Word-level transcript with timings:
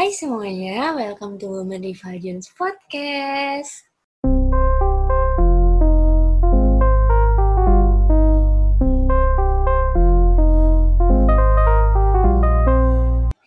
Hai 0.00 0.16
semuanya, 0.16 0.96
welcome 0.96 1.36
to 1.36 1.44
Women 1.44 1.84
Divergence 1.84 2.48
Podcast. 2.56 3.84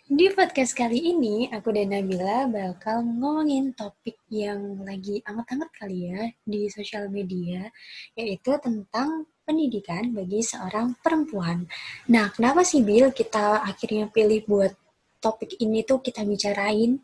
Di 0.06 0.30
podcast 0.30 0.78
kali 0.78 1.02
ini, 1.02 1.50
aku 1.50 1.74
dan 1.74 1.90
Nabila 1.90 2.46
bakal 2.46 3.02
ngomongin 3.02 3.74
topik 3.74 4.22
yang 4.30 4.78
lagi 4.86 5.26
anget-anget 5.26 5.74
kali 5.74 6.14
ya 6.14 6.30
di 6.46 6.70
sosial 6.70 7.10
media, 7.10 7.66
yaitu 8.14 8.54
tentang 8.62 9.26
pendidikan 9.42 10.14
bagi 10.14 10.46
seorang 10.46 11.02
perempuan. 11.02 11.66
Nah, 12.14 12.30
kenapa 12.30 12.62
sih 12.62 12.86
Bill 12.86 13.10
kita 13.10 13.66
akhirnya 13.66 14.06
pilih 14.14 14.46
buat 14.46 14.83
topik 15.24 15.56
ini 15.64 15.88
tuh 15.88 16.04
kita 16.04 16.28
bicarain? 16.28 17.00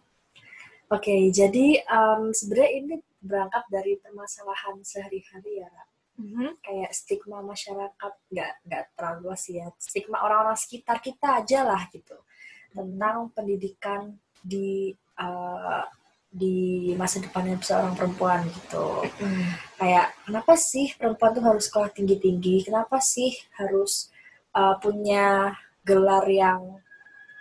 Oke, 0.92 1.32
jadi 1.32 1.80
um, 1.88 2.36
sebenarnya 2.36 2.72
ini 2.76 2.96
berangkat 3.24 3.64
dari 3.72 3.96
permasalahan 3.96 4.84
sehari-hari 4.84 5.64
ya, 5.64 5.68
Ra. 5.72 5.86
Mm-hmm. 6.20 6.50
Kayak 6.60 6.92
stigma 6.92 7.40
masyarakat 7.40 8.14
nggak 8.28 8.52
nggak 8.68 8.84
terlalu 9.00 9.20
luas 9.32 9.44
ya. 9.48 9.72
Stigma 9.80 10.20
orang-orang 10.20 10.60
sekitar 10.60 11.00
kita 11.00 11.40
aja 11.40 11.64
lah 11.64 11.88
gitu 11.96 12.20
tentang 12.76 13.32
pendidikan 13.32 14.20
di 14.44 14.92
uh, 15.16 15.88
di 16.30 16.92
masa 16.94 17.24
depannya 17.24 17.58
seorang 17.64 17.96
perempuan 17.98 18.46
gitu. 18.52 19.02
Mm. 19.18 19.48
Kayak 19.80 20.14
kenapa 20.28 20.54
sih 20.60 20.94
perempuan 20.94 21.32
tuh 21.34 21.46
harus 21.48 21.66
sekolah 21.66 21.90
tinggi-tinggi? 21.90 22.68
Kenapa 22.68 23.02
sih 23.02 23.34
harus 23.58 24.14
uh, 24.54 24.78
punya 24.78 25.56
gelar 25.82 26.28
yang 26.30 26.84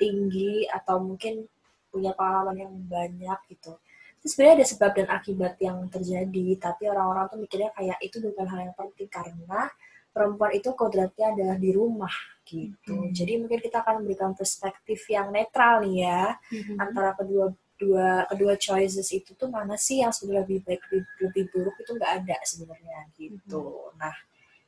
tinggi 0.01 0.65
atau 0.71 1.03
mungkin 1.03 1.45
punya 1.93 2.15
pengalaman 2.15 2.57
yang 2.57 2.73
banyak 2.87 3.39
gitu. 3.53 3.75
Terus 4.19 4.31
sebenarnya 4.35 4.57
ada 4.63 4.67
sebab 4.67 4.91
dan 4.99 5.09
akibat 5.15 5.55
yang 5.63 5.79
terjadi, 5.91 6.47
tapi 6.59 6.91
orang-orang 6.91 7.25
tuh 7.31 7.39
mikirnya 7.39 7.71
kayak 7.77 7.99
itu 8.03 8.19
bukan 8.19 8.47
hal 8.51 8.61
yang 8.71 8.75
penting 8.75 9.09
karena 9.11 9.71
perempuan 10.11 10.51
itu 10.59 10.71
kodratnya 10.75 11.27
adalah 11.35 11.57
di 11.61 11.71
rumah 11.71 12.11
gitu. 12.43 12.97
Hmm. 13.07 13.15
Jadi 13.15 13.39
mungkin 13.39 13.61
kita 13.63 13.85
akan 13.85 14.03
memberikan 14.03 14.33
perspektif 14.35 15.07
yang 15.13 15.31
netral 15.31 15.85
nih 15.87 16.09
ya 16.09 16.23
Mhm. 16.51 16.75
antara 16.81 17.11
kedua 17.15 17.55
dua 17.79 18.27
kedua 18.27 18.59
choices 18.59 19.07
itu 19.15 19.39
tuh 19.39 19.47
mana 19.47 19.79
sih 19.79 20.03
yang 20.03 20.11
sebenarnya 20.11 20.43
lebih 20.51 20.59
baik 20.67 20.83
lebih, 20.91 21.03
lebih 21.23 21.45
buruk 21.55 21.77
itu 21.79 21.91
nggak 21.95 22.13
ada 22.25 22.37
sebenarnya 22.43 22.99
gitu. 23.15 23.95
Nah, 23.95 24.11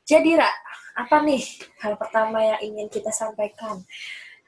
jadi 0.07 0.39
Ra, 0.39 0.51
apa 0.95 1.17
nih 1.27 1.43
hal 1.83 1.99
pertama 1.99 2.39
yang 2.39 2.61
ingin 2.63 2.87
kita 2.87 3.11
sampaikan? 3.11 3.83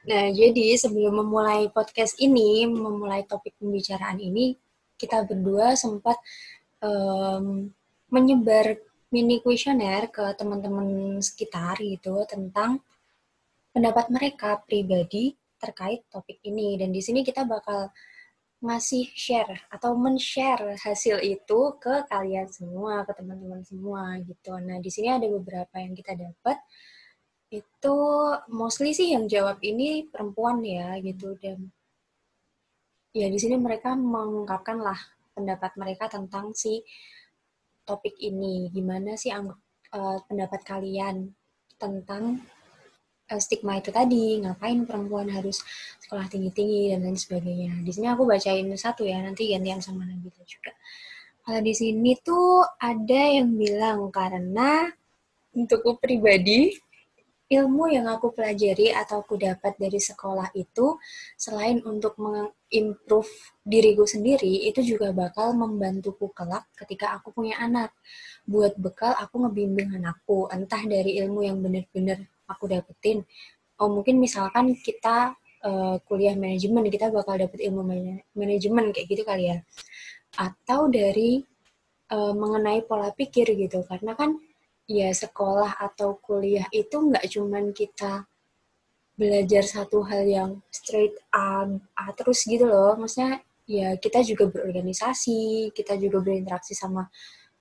Nah, 0.03 0.27
jadi 0.35 0.75
sebelum 0.75 1.23
memulai 1.23 1.71
podcast 1.71 2.19
ini, 2.19 2.67
memulai 2.67 3.23
topik 3.23 3.55
pembicaraan 3.55 4.19
ini, 4.19 4.59
kita 4.99 5.23
berdua 5.23 5.79
sempat 5.79 6.19
em, 6.83 7.71
menyebar 8.11 8.75
mini 9.15 9.39
kuesioner 9.39 10.11
ke 10.11 10.35
teman-teman 10.35 11.19
sekitar 11.23 11.79
gitu 11.79 12.27
tentang 12.27 12.83
pendapat 13.71 14.11
mereka 14.11 14.59
pribadi 14.67 15.39
terkait 15.55 16.03
topik 16.11 16.43
ini. 16.43 16.75
Dan 16.75 16.91
di 16.91 16.99
sini 16.99 17.23
kita 17.23 17.47
bakal 17.47 17.87
ngasih 18.63 19.07
share 19.15 19.67
atau 19.71 19.95
men-share 19.95 20.79
hasil 20.83 21.19
itu 21.23 21.59
ke 21.79 22.07
kalian 22.11 22.47
semua, 22.51 23.07
ke 23.07 23.11
teman-teman 23.15 23.63
semua 23.63 24.19
gitu. 24.23 24.51
Nah, 24.59 24.83
di 24.83 24.91
sini 24.91 25.15
ada 25.15 25.27
beberapa 25.31 25.79
yang 25.79 25.95
kita 25.95 26.15
dapat 26.15 26.59
itu 27.53 27.97
mostly 28.49 28.97
sih 28.97 29.13
yang 29.13 29.29
jawab 29.29 29.61
ini 29.61 30.09
perempuan 30.09 30.65
ya 30.65 30.97
gitu. 31.05 31.37
Dan 31.37 31.69
ya 33.13 33.29
di 33.29 33.37
sini 33.37 33.61
mereka 33.61 33.93
mengungkapkan 33.93 34.81
lah 34.81 34.97
pendapat 35.37 35.77
mereka 35.77 36.09
tentang 36.09 36.57
si 36.57 36.81
topik 37.85 38.17
ini. 38.17 38.73
Gimana 38.73 39.13
sih 39.13 39.29
eh, 39.29 40.17
pendapat 40.25 40.61
kalian 40.65 41.29
tentang 41.77 42.41
eh, 43.29 43.41
stigma 43.41 43.77
itu 43.77 43.93
tadi? 43.93 44.41
Ngapain 44.41 44.89
perempuan 44.89 45.29
harus 45.29 45.61
sekolah 46.01 46.25
tinggi-tinggi 46.33 46.97
dan 46.97 47.05
lain 47.05 47.19
sebagainya? 47.19 47.71
Di 47.85 47.91
sini 47.93 48.09
aku 48.09 48.25
bacain 48.25 48.65
satu 48.73 49.05
ya 49.05 49.21
nanti 49.21 49.53
gantian 49.53 49.77
sama 49.77 50.09
Nabila 50.09 50.41
juga. 50.49 50.73
Kalau 51.43 51.59
di 51.59 51.73
sini 51.75 52.17
tuh 52.23 52.63
ada 52.79 53.21
yang 53.35 53.53
bilang 53.59 54.07
karena 54.09 54.87
untukku 55.53 56.01
pribadi 56.01 56.73
ilmu 57.53 57.91
yang 57.93 58.09
aku 58.09 58.33
pelajari 58.33 58.89
atau 58.89 59.21
aku 59.21 59.37
dapat 59.37 59.77
dari 59.77 60.01
sekolah 60.01 60.49
itu 60.57 60.97
selain 61.37 61.79
untuk 61.85 62.17
mengimprove 62.17 63.29
diriku 63.61 64.03
sendiri 64.09 64.67
itu 64.69 64.81
juga 64.81 65.13
bakal 65.13 65.53
membantuku 65.53 66.29
kelak 66.33 66.65
ketika 66.73 67.15
aku 67.17 67.29
punya 67.31 67.59
anak. 67.61 67.93
Buat 68.43 68.75
bekal 68.81 69.13
aku 69.15 69.45
ngebimbing 69.45 69.93
anakku 69.97 70.49
entah 70.51 70.83
dari 70.83 71.21
ilmu 71.21 71.45
yang 71.45 71.57
benar-benar 71.61 72.25
aku 72.49 72.67
dapetin. 72.67 73.23
Oh 73.77 73.89
mungkin 73.89 74.17
misalkan 74.17 74.73
kita 74.75 75.37
uh, 75.63 75.95
kuliah 76.03 76.35
manajemen 76.35 76.89
kita 76.89 77.09
bakal 77.09 77.39
dapet 77.39 77.59
ilmu 77.63 77.81
mana- 77.81 78.23
manajemen 78.35 78.91
kayak 78.91 79.07
gitu 79.07 79.23
kali 79.23 79.53
ya. 79.53 79.57
Atau 80.35 80.89
dari 80.89 81.45
uh, 82.11 82.33
mengenai 82.33 82.83
pola 82.85 83.09
pikir 83.13 83.53
gitu 83.55 83.81
karena 83.87 84.13
kan 84.17 84.37
ya 84.87 85.09
sekolah 85.11 85.79
atau 85.79 86.19
kuliah 86.19 86.67
itu 86.75 86.99
nggak 86.99 87.25
cuman 87.31 87.71
kita 87.71 88.27
belajar 89.13 89.63
satu 89.63 90.01
hal 90.09 90.25
yang 90.25 90.51
straight 90.73 91.13
A, 91.31 91.69
A 91.95 92.05
terus 92.17 92.43
gitu 92.43 92.65
loh. 92.65 92.97
Maksudnya 92.97 93.39
ya 93.69 93.95
kita 93.95 94.25
juga 94.25 94.49
berorganisasi, 94.49 95.71
kita 95.71 95.95
juga 96.01 96.19
berinteraksi 96.19 96.73
sama 96.75 97.07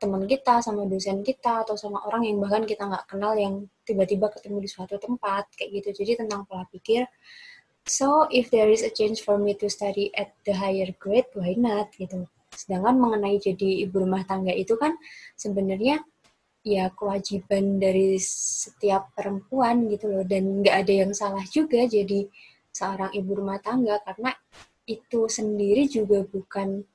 teman 0.02 0.26
kita, 0.26 0.58
sama 0.58 0.82
dosen 0.90 1.22
kita, 1.22 1.62
atau 1.62 1.78
sama 1.78 2.02
orang 2.10 2.26
yang 2.26 2.42
bahkan 2.42 2.66
kita 2.66 2.82
nggak 2.90 3.06
kenal 3.06 3.38
yang 3.38 3.62
tiba-tiba 3.86 4.26
ketemu 4.34 4.66
di 4.66 4.68
suatu 4.68 4.98
tempat, 4.98 5.46
kayak 5.54 5.70
gitu. 5.78 6.02
Jadi 6.02 6.26
tentang 6.26 6.42
pola 6.42 6.66
pikir. 6.74 7.06
So, 7.86 8.26
if 8.30 8.50
there 8.50 8.70
is 8.70 8.82
a 8.82 8.90
chance 8.90 9.22
for 9.22 9.38
me 9.38 9.54
to 9.58 9.66
study 9.70 10.10
at 10.14 10.34
the 10.42 10.54
higher 10.54 10.90
grade, 10.98 11.30
why 11.38 11.54
not 11.54 11.94
gitu. 11.94 12.26
Sedangkan 12.50 12.98
mengenai 12.98 13.38
jadi 13.38 13.86
ibu 13.86 14.02
rumah 14.02 14.26
tangga 14.26 14.54
itu 14.54 14.74
kan 14.74 14.94
sebenarnya 15.38 16.02
ya 16.62 16.94
kewajiban 16.94 17.82
dari 17.82 18.16
setiap 18.22 19.10
perempuan 19.18 19.90
gitu 19.90 20.06
loh 20.06 20.22
dan 20.22 20.62
nggak 20.62 20.86
ada 20.86 20.92
yang 21.06 21.12
salah 21.12 21.42
juga 21.50 21.82
jadi 21.90 22.30
seorang 22.70 23.10
ibu 23.18 23.30
rumah 23.34 23.58
tangga 23.58 23.98
karena 24.06 24.30
itu 24.86 25.26
sendiri 25.26 25.86
juga 25.90 26.22
bukan 26.26 26.86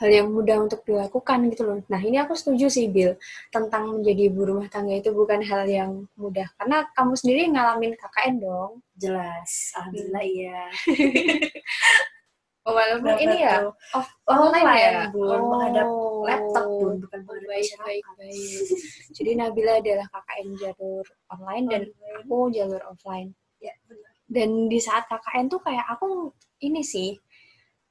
hal 0.00 0.08
yang 0.08 0.28
mudah 0.32 0.64
untuk 0.64 0.80
dilakukan 0.88 1.52
gitu 1.52 1.62
loh. 1.68 1.78
Nah 1.92 2.00
ini 2.00 2.16
aku 2.16 2.32
setuju 2.32 2.72
sih 2.72 2.88
Bill 2.88 3.20
tentang 3.52 4.00
menjadi 4.00 4.32
ibu 4.32 4.48
rumah 4.48 4.64
tangga 4.72 4.96
itu 4.96 5.12
bukan 5.12 5.44
hal 5.44 5.68
yang 5.68 6.08
mudah 6.16 6.48
karena 6.56 6.88
kamu 6.96 7.12
sendiri 7.20 7.52
ngalamin 7.52 7.92
KKN 8.00 8.34
dong. 8.40 8.80
Jelas, 8.96 9.76
alhamdulillah 9.76 10.24
iya. 10.24 10.60
Oh, 12.60 12.76
walaupun 12.76 13.16
ini 13.16 13.40
ya 13.40 13.64
off 13.96 14.08
Online 14.28 14.52
online 14.52 14.84
ya, 14.84 14.90
ya, 14.92 15.04
Bun, 15.08 15.40
menghadap 15.48 15.88
laptop, 16.28 16.66
Bun, 16.68 16.94
bukan 17.00 17.18
Oh, 17.20 17.24
menghadap 17.24 17.48
baik, 17.48 17.64
masyarakat. 17.64 17.86
baik, 17.88 18.04
baik. 18.20 18.60
Jadi 19.16 19.30
Nabila 19.40 19.72
adalah 19.80 20.06
KKN 20.12 20.48
jalur 20.60 21.04
online 21.32 21.66
dan 21.72 21.82
Online. 21.88 22.16
aku 22.20 22.36
jalur 22.52 22.82
offline. 22.84 23.28
Ya, 23.64 23.72
benar. 23.88 24.12
Dan 24.28 24.50
di 24.68 24.78
saat 24.78 25.08
KKN 25.08 25.46
tuh 25.48 25.60
kayak 25.64 25.86
aku 25.88 26.36
ini 26.60 26.84
sih 26.84 27.16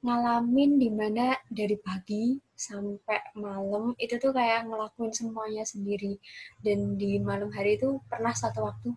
ngalamin 0.06 0.80
di 0.80 0.90
mana 0.94 1.36
dari 1.50 1.76
pagi 1.76 2.38
sampai 2.56 3.36
malam 3.36 3.92
itu 4.00 4.16
tuh 4.22 4.32
kayak 4.32 4.70
ngelakuin 4.70 5.12
semuanya 5.12 5.66
sendiri. 5.66 6.14
Dan 6.62 6.94
di 6.96 7.18
malam 7.20 7.50
hari 7.52 7.76
itu 7.82 7.98
pernah 8.06 8.32
satu 8.38 8.70
waktu 8.70 8.94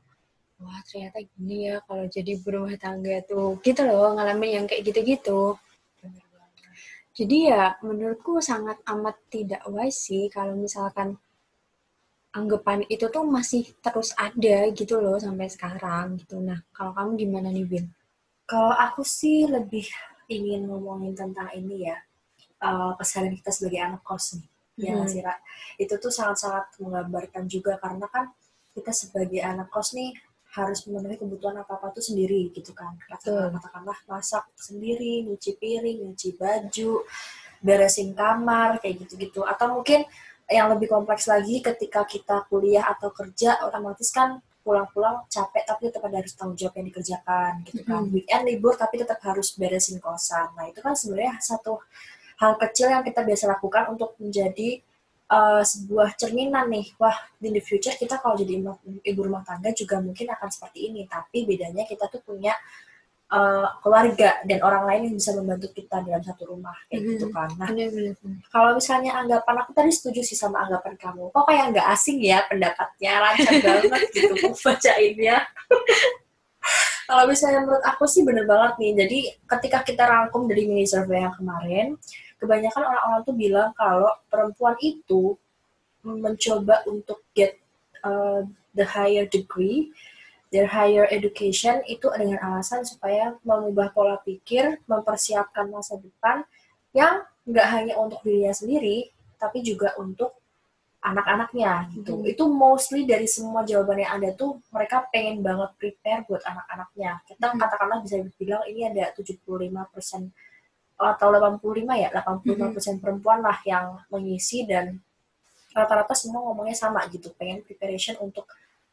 wah 0.62 0.80
ternyata 0.86 1.18
gini 1.20 1.68
ya 1.68 1.82
kalau 1.84 2.06
jadi 2.06 2.32
berumah 2.38 2.78
tangga 2.78 3.18
tuh 3.26 3.58
gitu 3.66 3.82
loh 3.84 4.14
ngalamin 4.14 4.62
yang 4.62 4.66
kayak 4.70 4.86
gitu-gitu. 4.86 5.58
Jadi 7.12 7.52
ya 7.52 7.76
menurutku 7.84 8.40
sangat 8.40 8.80
amat 8.88 9.20
tidak 9.28 9.60
wise 9.68 10.08
sih 10.08 10.32
kalau 10.32 10.56
misalkan 10.56 11.20
anggapan 12.32 12.88
itu 12.88 13.04
tuh 13.12 13.20
masih 13.28 13.68
terus 13.84 14.16
ada 14.16 14.72
gitu 14.72 14.96
loh 14.96 15.20
sampai 15.20 15.52
sekarang 15.52 16.16
gitu. 16.16 16.40
Nah, 16.40 16.64
kalau 16.72 16.96
kamu 16.96 17.20
gimana 17.20 17.52
nih, 17.52 17.68
Bin? 17.68 17.84
Kalau 18.48 18.72
aku 18.72 19.04
sih 19.04 19.44
lebih 19.44 19.84
ingin 20.32 20.64
ngomongin 20.64 21.12
tentang 21.12 21.52
ini 21.52 21.92
ya, 21.92 21.96
eh, 22.64 22.92
keseharian 22.96 23.36
kita 23.36 23.50
sebagai 23.52 23.80
anak 23.84 24.00
kos 24.00 24.40
nih. 24.40 24.48
Ya 24.80 25.04
sih, 25.04 25.20
Ra? 25.20 25.36
Itu 25.76 26.00
tuh 26.00 26.08
sangat-sangat 26.08 26.80
menggambarkan 26.80 27.44
juga 27.44 27.76
karena 27.76 28.08
kan 28.08 28.32
kita 28.72 28.88
sebagai 28.96 29.44
anak 29.44 29.68
kos 29.68 29.92
nih 29.92 30.16
harus 30.52 30.84
memenuhi 30.84 31.16
kebutuhan 31.16 31.56
apa-apa 31.64 31.96
tuh 31.96 32.04
sendiri 32.04 32.52
gitu 32.52 32.76
kan. 32.76 32.92
Katakanlah, 33.08 33.56
katakanlah 33.56 33.98
masak 34.04 34.44
sendiri, 34.56 35.24
nyuci 35.24 35.56
piring, 35.56 36.04
nyuci 36.04 36.36
baju, 36.36 36.92
beresin 37.64 38.12
kamar, 38.12 38.76
kayak 38.84 39.00
gitu-gitu. 39.06 39.40
Atau 39.48 39.80
mungkin 39.80 40.04
yang 40.52 40.68
lebih 40.68 40.92
kompleks 40.92 41.24
lagi 41.24 41.64
ketika 41.64 42.04
kita 42.04 42.44
kuliah 42.52 42.84
atau 42.84 43.08
kerja, 43.08 43.64
otomatis 43.64 44.12
kan 44.12 44.44
pulang-pulang 44.62 45.26
capek 45.26 45.66
tapi 45.66 45.90
tetap 45.90 46.06
ada 46.06 46.22
harus 46.22 46.38
tanggung 46.38 46.54
jawab 46.54 46.78
yang 46.78 46.86
dikerjakan 46.86 47.52
gitu 47.66 47.82
kan 47.82 48.06
Mhm. 48.06 48.14
weekend 48.14 48.42
libur 48.46 48.78
tapi 48.78 48.94
tetap 49.02 49.18
harus 49.26 49.58
beresin 49.58 49.98
kosan 49.98 50.54
nah 50.54 50.70
itu 50.70 50.78
kan 50.78 50.94
sebenarnya 50.94 51.34
satu 51.42 51.82
hal 52.38 52.54
kecil 52.62 52.86
yang 52.86 53.02
kita 53.02 53.26
biasa 53.26 53.50
lakukan 53.50 53.90
untuk 53.90 54.14
menjadi 54.22 54.78
uh, 55.32 55.62
sebuah 55.64 56.14
cerminan 56.20 56.68
nih. 56.68 56.92
Wah 57.00 57.16
in 57.40 57.56
the 57.56 57.64
future 57.64 57.96
kita 57.96 58.20
kalau 58.20 58.36
jadi 58.36 58.60
ibu, 59.08 59.20
rumah 59.24 59.40
tangga 59.48 59.72
juga 59.72 59.96
mungkin 60.04 60.28
akan 60.28 60.48
seperti 60.52 60.92
ini. 60.92 61.08
Tapi 61.08 61.48
bedanya 61.48 61.88
kita 61.88 62.12
tuh 62.12 62.20
punya 62.20 62.52
uh, 63.32 63.66
keluarga 63.80 64.44
dan 64.44 64.60
orang 64.60 64.84
lain 64.84 65.00
yang 65.08 65.14
bisa 65.16 65.32
membantu 65.32 65.72
kita 65.72 66.04
dalam 66.04 66.20
satu 66.20 66.52
rumah 66.52 66.76
kayak 66.92 67.00
Mhm. 67.00 67.10
gitu 67.16 67.26
kan. 67.32 67.48
Nah 67.56 67.68
Benar-benar. 67.72 68.14
kalau 68.52 68.70
misalnya 68.76 69.10
anggapan 69.16 69.56
aku 69.64 69.70
tadi 69.72 69.90
setuju 69.90 70.20
sih 70.20 70.36
sama 70.36 70.68
anggapan 70.68 70.94
kamu. 71.00 71.32
Kok 71.32 71.44
kayak 71.48 71.64
nggak 71.72 71.88
asing 71.96 72.20
ya 72.20 72.44
pendapatnya? 72.46 73.12
Lancar 73.24 73.52
banget 73.64 74.02
gitu 74.12 74.34
bacainnya. 74.60 75.36
Kalau 77.02 77.26
misalnya 77.28 77.66
menurut 77.66 77.82
aku 77.84 78.06
sih 78.06 78.22
bener 78.22 78.46
banget 78.46 78.78
nih. 78.78 78.92
Jadi 79.04 79.18
ketika 79.50 79.78
kita 79.84 80.06
rangkum 80.06 80.46
dari 80.48 80.64
mini 80.70 80.86
survey 80.86 81.20
yang 81.26 81.34
kemarin 81.34 81.98
kebanyakan 82.42 82.82
orang-orang 82.82 83.22
tuh 83.22 83.36
bilang 83.38 83.70
kalau 83.78 84.10
perempuan 84.26 84.74
itu 84.82 85.38
mencoba 86.02 86.82
untuk 86.90 87.22
get 87.38 87.62
uh, 88.02 88.42
the 88.74 88.82
higher 88.82 89.22
degree 89.30 89.94
their 90.52 90.68
higher 90.68 91.08
education 91.08 91.80
itu 91.88 92.04
dengan 92.12 92.38
alasan 92.44 92.84
supaya 92.84 93.32
mengubah 93.40 93.88
pola 93.96 94.20
pikir 94.20 94.82
mempersiapkan 94.84 95.72
masa 95.72 95.96
depan 95.96 96.44
yang 96.92 97.24
nggak 97.48 97.68
hanya 97.72 97.94
untuk 97.96 98.20
dirinya 98.20 98.52
sendiri, 98.52 99.08
tapi 99.40 99.64
juga 99.64 99.96
untuk 99.96 100.36
anak-anaknya 101.02 101.90
gitu. 101.96 102.20
Hmm. 102.20 102.28
Itu 102.28 102.44
mostly 102.46 103.08
dari 103.08 103.26
semua 103.26 103.66
jawaban 103.66 104.04
yang 104.04 104.22
ada 104.22 104.30
tuh 104.36 104.62
mereka 104.70 105.08
pengen 105.10 105.42
banget 105.42 105.72
prepare 105.80 106.22
buat 106.28 106.44
anak-anaknya. 106.46 107.24
Kita 107.26 107.46
Hmm. 107.50 107.58
katakanlah 107.58 107.98
bisa 108.04 108.22
bilang 108.38 108.62
ini 108.70 108.86
ada 108.86 109.10
75% 109.16 110.30
atau 111.02 111.28
85 111.30 111.98
ya, 111.98 112.08
85% 112.10 113.02
perempuan 113.02 113.42
lah 113.42 113.58
yang 113.66 113.98
mengisi 114.08 114.64
dan 114.64 114.98
rata-rata 115.72 116.12
semua 116.16 116.44
ngomongnya 116.46 116.76
sama 116.76 117.04
gitu, 117.10 117.32
pengen 117.36 117.64
preparation 117.64 118.16
untuk 118.22 118.46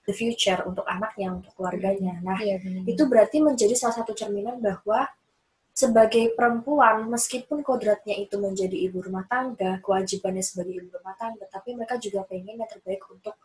the 0.09 0.13
future, 0.15 0.63
untuk 0.65 0.87
anaknya, 0.89 1.29
untuk 1.29 1.53
keluarganya. 1.53 2.17
Nah, 2.25 2.39
Iya 2.41 2.57
itu 2.87 3.03
berarti 3.05 3.43
menjadi 3.43 3.75
salah 3.77 4.01
satu 4.01 4.17
cerminan 4.17 4.57
bahwa 4.57 5.05
sebagai 5.79 6.35
perempuan 6.35 7.07
meskipun 7.07 7.63
kodratnya 7.63 8.19
itu 8.19 8.35
menjadi 8.35 8.75
ibu 8.75 8.99
rumah 8.99 9.23
tangga 9.31 9.79
kewajibannya 9.79 10.43
sebagai 10.43 10.75
ibu 10.75 10.91
rumah 10.91 11.15
tangga 11.15 11.47
tapi 11.47 11.71
mereka 11.71 11.95
juga 11.95 12.27
pengen 12.27 12.59
yang 12.59 12.67
terbaik 12.67 12.99
untuk 13.07 13.39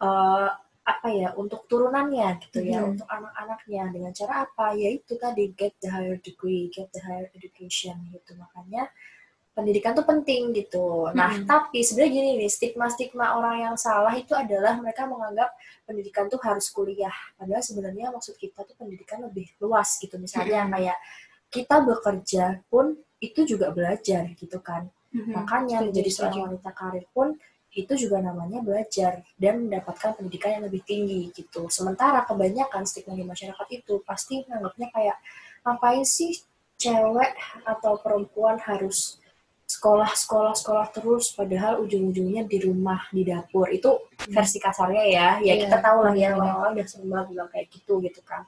uh, 0.00 0.48
apa 0.88 1.12
ya 1.12 1.28
untuk 1.36 1.68
turunannya 1.68 2.40
gitu 2.48 2.64
ya 2.64 2.80
Mhm. 2.80 2.96
untuk 2.96 3.08
anak-anaknya 3.12 3.82
dengan 3.92 4.12
cara 4.16 4.48
apa 4.48 4.72
yaitu 4.72 5.20
tadi 5.20 5.52
get 5.52 5.76
the 5.84 5.88
higher 5.92 6.16
degree 6.16 6.72
get 6.72 6.88
the 6.96 7.00
higher 7.04 7.28
education 7.36 7.92
gitu 8.08 8.32
makanya 8.40 8.88
pendidikan 9.52 9.92
tuh 9.92 10.06
penting 10.08 10.54
gitu 10.56 11.12
nah 11.12 11.34
Mhm. 11.36 11.44
tapi 11.44 11.84
sebenarnya 11.84 12.12
gini 12.14 12.30
nih 12.40 12.48
stigma-stigma 12.48 13.36
orang 13.36 13.56
yang 13.68 13.76
salah 13.76 14.16
itu 14.16 14.32
adalah 14.32 14.80
mereka 14.80 15.04
menganggap 15.04 15.52
pendidikan 15.84 16.24
tuh 16.32 16.40
harus 16.40 16.72
kuliah 16.72 17.12
padahal 17.36 17.60
sebenarnya 17.60 18.08
maksud 18.08 18.40
kita 18.40 18.64
tuh 18.64 18.72
pendidikan 18.78 19.20
lebih 19.28 19.44
luas 19.60 20.00
gitu 20.00 20.16
misalnya 20.16 20.64
Mhm. 20.64 20.72
kayak 20.72 20.98
kita 21.52 21.76
bekerja 21.84 22.44
pun 22.72 22.96
itu 23.20 23.44
juga 23.44 23.74
belajar 23.74 24.30
gitu 24.40 24.56
kan 24.64 24.88
Mhm. 25.12 25.32
makanya 25.36 25.84
menjadi 25.84 26.10
seorang 26.16 26.40
wanita 26.54 26.70
karir 26.72 27.04
pun 27.12 27.36
itu 27.78 27.94
juga 27.94 28.18
namanya 28.18 28.58
belajar 28.58 29.22
dan 29.38 29.62
mendapatkan 29.62 30.18
pendidikan 30.18 30.58
yang 30.58 30.64
lebih 30.66 30.82
tinggi 30.82 31.30
gitu. 31.30 31.70
Sementara 31.70 32.26
kebanyakan 32.26 32.82
stigma 32.82 33.14
di 33.14 33.22
masyarakat 33.22 33.66
itu 33.70 34.02
pasti 34.02 34.42
menganggapnya 34.50 34.90
kayak 34.90 35.16
ngapain 35.62 36.02
sih 36.02 36.42
cewek 36.74 37.38
atau 37.62 38.02
perempuan 38.02 38.58
harus 38.58 39.22
sekolah 39.68 40.10
sekolah 40.10 40.54
sekolah 40.56 40.86
terus 40.90 41.30
padahal 41.36 41.84
ujung-ujungnya 41.86 42.50
di 42.50 42.58
rumah 42.66 43.06
di 43.14 43.22
dapur? 43.22 43.70
Itu 43.70 44.10
versi 44.26 44.58
kasarnya 44.58 45.04
ya. 45.06 45.28
Ya 45.38 45.54
Iya, 45.54 45.70
kita 45.70 45.78
tahu 45.78 45.98
lah 46.02 46.14
ya 46.18 46.34
benar. 46.34 46.38
orang-orang 46.42 46.70
udah 46.82 46.86
sering 46.90 47.08
banget 47.14 47.26
bilang 47.30 47.48
kayak 47.54 47.66
gitu 47.70 47.94
gitu 48.02 48.20
kan. 48.26 48.42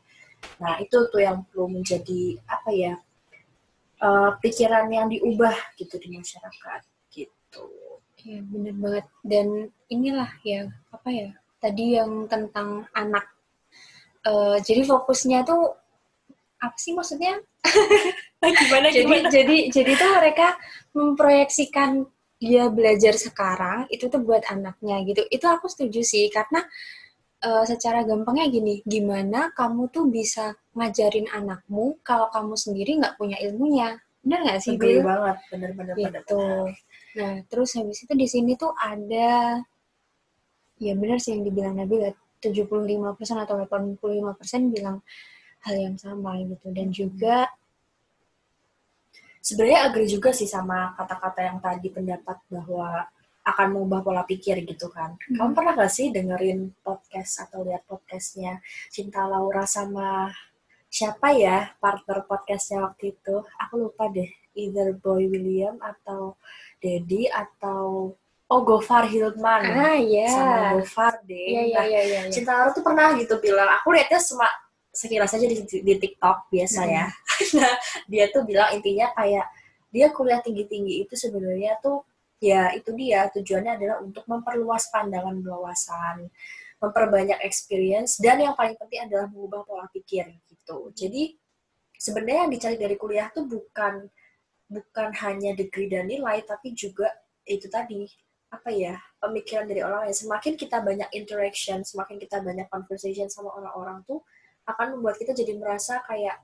Nah 0.58 0.74
itu 0.82 0.96
tuh 1.06 1.20
yang 1.22 1.46
perlu 1.46 1.70
menjadi 1.70 2.34
apa 2.50 2.70
ya 2.74 2.98
eh, 4.02 4.30
pikiran 4.42 4.90
yang 4.90 5.06
diubah 5.06 5.54
gitu 5.78 6.02
di 6.02 6.18
masyarakat 6.18 6.80
gitu 7.14 7.89
Iya 8.20 8.40
benar 8.44 8.74
banget. 8.76 9.06
Dan 9.24 9.46
inilah 9.88 10.30
ya 10.44 10.68
apa 10.92 11.08
ya 11.08 11.28
tadi 11.60 11.96
yang 11.96 12.26
tentang 12.28 12.88
anak. 12.92 13.24
Eh, 14.24 14.56
jadi 14.64 14.84
fokusnya 14.84 15.44
tuh 15.48 15.72
apa 16.60 16.76
sih 16.76 16.92
maksudnya? 16.92 17.40
gimana 18.40 18.88
jadi 18.88 19.28
jadi 19.28 19.56
jadi 19.68 19.92
tuh 20.00 20.10
mereka 20.16 20.56
memproyeksikan 20.96 22.08
dia 22.40 22.72
belajar 22.72 23.12
sekarang 23.20 23.84
itu 23.92 24.08
tuh 24.08 24.20
buat 24.24 24.44
anaknya 24.48 25.04
gitu. 25.04 25.24
Itu 25.28 25.46
aku 25.48 25.68
setuju 25.68 26.00
sih 26.04 26.28
karena 26.32 26.64
eh, 27.44 27.64
secara 27.68 28.04
gampangnya 28.04 28.48
gini, 28.48 28.84
gimana 28.84 29.52
kamu 29.56 29.88
tuh 29.92 30.08
bisa 30.08 30.56
ngajarin 30.76 31.28
anakmu 31.32 32.00
kalau 32.04 32.28
kamu 32.32 32.54
sendiri 32.56 33.00
nggak 33.00 33.16
punya 33.20 33.36
ilmunya? 33.40 34.00
Benar 34.20 34.38
nggak 34.44 34.60
sih, 34.60 34.74
Bil? 34.76 35.00
banget 35.00 35.36
bener-bener 35.48 35.94
bener 35.96 36.20
gitu. 36.22 36.68
Nah, 37.16 37.34
terus 37.50 37.70
habis 37.74 37.98
itu 38.04 38.12
di 38.14 38.26
sini 38.28 38.52
tuh 38.54 38.70
ada 38.76 39.58
ya 40.80 40.92
benar 40.96 41.18
sih 41.20 41.36
yang 41.36 41.44
dibilang 41.44 41.74
Nabila 41.76 42.12
75% 42.40 43.44
atau 43.44 43.56
85% 43.60 44.72
bilang 44.72 45.04
hal 45.60 45.76
yang 45.76 45.96
sama 46.00 46.40
gitu 46.40 46.72
dan 46.72 46.88
juga 46.88 47.48
sebenarnya 49.40 49.88
agree 49.88 50.08
juga 50.08 50.32
sih 50.32 50.48
sama 50.48 50.92
kata-kata 50.96 51.40
yang 51.44 51.58
tadi 51.60 51.88
pendapat 51.92 52.36
bahwa 52.48 53.04
akan 53.40 53.66
mengubah 53.72 54.00
pola 54.04 54.22
pikir 54.24 54.60
gitu 54.68 54.92
kan. 54.92 55.16
Kamu 55.32 55.52
Hmm. 55.52 55.56
pernah 55.56 55.72
gak 55.76 55.92
sih 55.92 56.12
dengerin 56.12 56.76
podcast 56.84 57.48
atau 57.48 57.64
lihat 57.64 57.82
podcastnya 57.88 58.60
Cinta 58.92 59.24
Laura 59.24 59.64
sama 59.64 60.28
siapa 60.90 61.32
ya 61.38 61.70
partner 61.78 62.26
podcastnya 62.26 62.84
waktu 62.90 63.14
itu? 63.14 63.46
Aku 63.66 63.88
lupa 63.88 64.10
deh. 64.10 64.28
Either 64.58 64.90
Boy 64.98 65.30
William 65.30 65.78
atau 65.78 66.34
Dedi 66.82 67.30
atau 67.30 68.12
oh 68.50 68.60
Gofar 68.66 69.06
Hildman 69.06 69.62
ah 69.70 69.94
ya. 69.94 70.26
sama 70.26 70.82
Gofar 70.82 71.22
deh. 71.22 71.38
Iya 71.54 71.62
iya 71.70 71.78
Nah, 71.78 71.86
iya 71.86 72.00
iya. 72.02 72.20
iya. 72.26 72.32
Cinta 72.34 72.50
Laura 72.58 72.74
tuh 72.74 72.82
pernah 72.82 73.14
gitu 73.14 73.38
bilang, 73.38 73.70
aku 73.70 73.94
lihatnya 73.94 74.18
cuma 74.18 74.50
sekilas 74.90 75.30
aja 75.30 75.46
di, 75.46 75.62
di 75.62 75.94
TikTok 75.96 76.50
biasa 76.50 76.80
ya. 76.90 77.06
Nah, 77.56 77.72
dia 78.04 78.28
tuh 78.28 78.44
bilang 78.44 78.68
intinya 78.76 79.08
kayak 79.16 79.48
dia 79.88 80.12
kuliah 80.12 80.44
tinggi-tinggi 80.44 81.08
itu 81.08 81.14
sebenarnya 81.16 81.80
tuh 81.80 82.04
ya 82.36 82.68
itu 82.72 82.92
dia 82.96 83.28
tujuannya 83.32 83.72
adalah 83.80 83.96
untuk 84.04 84.24
memperluas 84.28 84.92
pandangan 84.92 85.40
wawasan, 85.40 86.28
memperbanyak 86.80 87.38
experience 87.44 88.16
dan 88.16 88.40
yang 88.40 88.56
paling 88.56 88.74
penting 88.80 89.04
adalah 89.04 89.28
mengubah 89.28 89.68
pola 89.68 89.86
pikir 89.92 90.26
gitu. 90.48 90.88
Jadi 90.96 91.36
sebenarnya 92.00 92.48
yang 92.48 92.52
dicari 92.56 92.76
dari 92.80 92.96
kuliah 92.96 93.28
tuh 93.28 93.44
bukan 93.44 94.08
bukan 94.70 95.08
hanya 95.20 95.52
degree 95.52 95.92
dan 95.92 96.08
nilai 96.08 96.40
tapi 96.46 96.72
juga 96.72 97.10
itu 97.44 97.68
tadi 97.68 98.08
apa 98.50 98.70
ya 98.72 98.96
pemikiran 99.20 99.66
dari 99.68 99.84
orang 99.84 100.08
lain 100.08 100.16
semakin 100.16 100.54
kita 100.56 100.82
banyak 100.82 101.10
interaction 101.14 101.82
semakin 101.82 102.16
kita 102.18 102.40
banyak 102.40 102.66
conversation 102.70 103.26
sama 103.30 103.50
orang-orang 103.54 104.02
tuh 104.06 104.22
akan 104.66 104.98
membuat 104.98 105.18
kita 105.18 105.34
jadi 105.34 105.58
merasa 105.58 106.02
kayak 106.06 106.38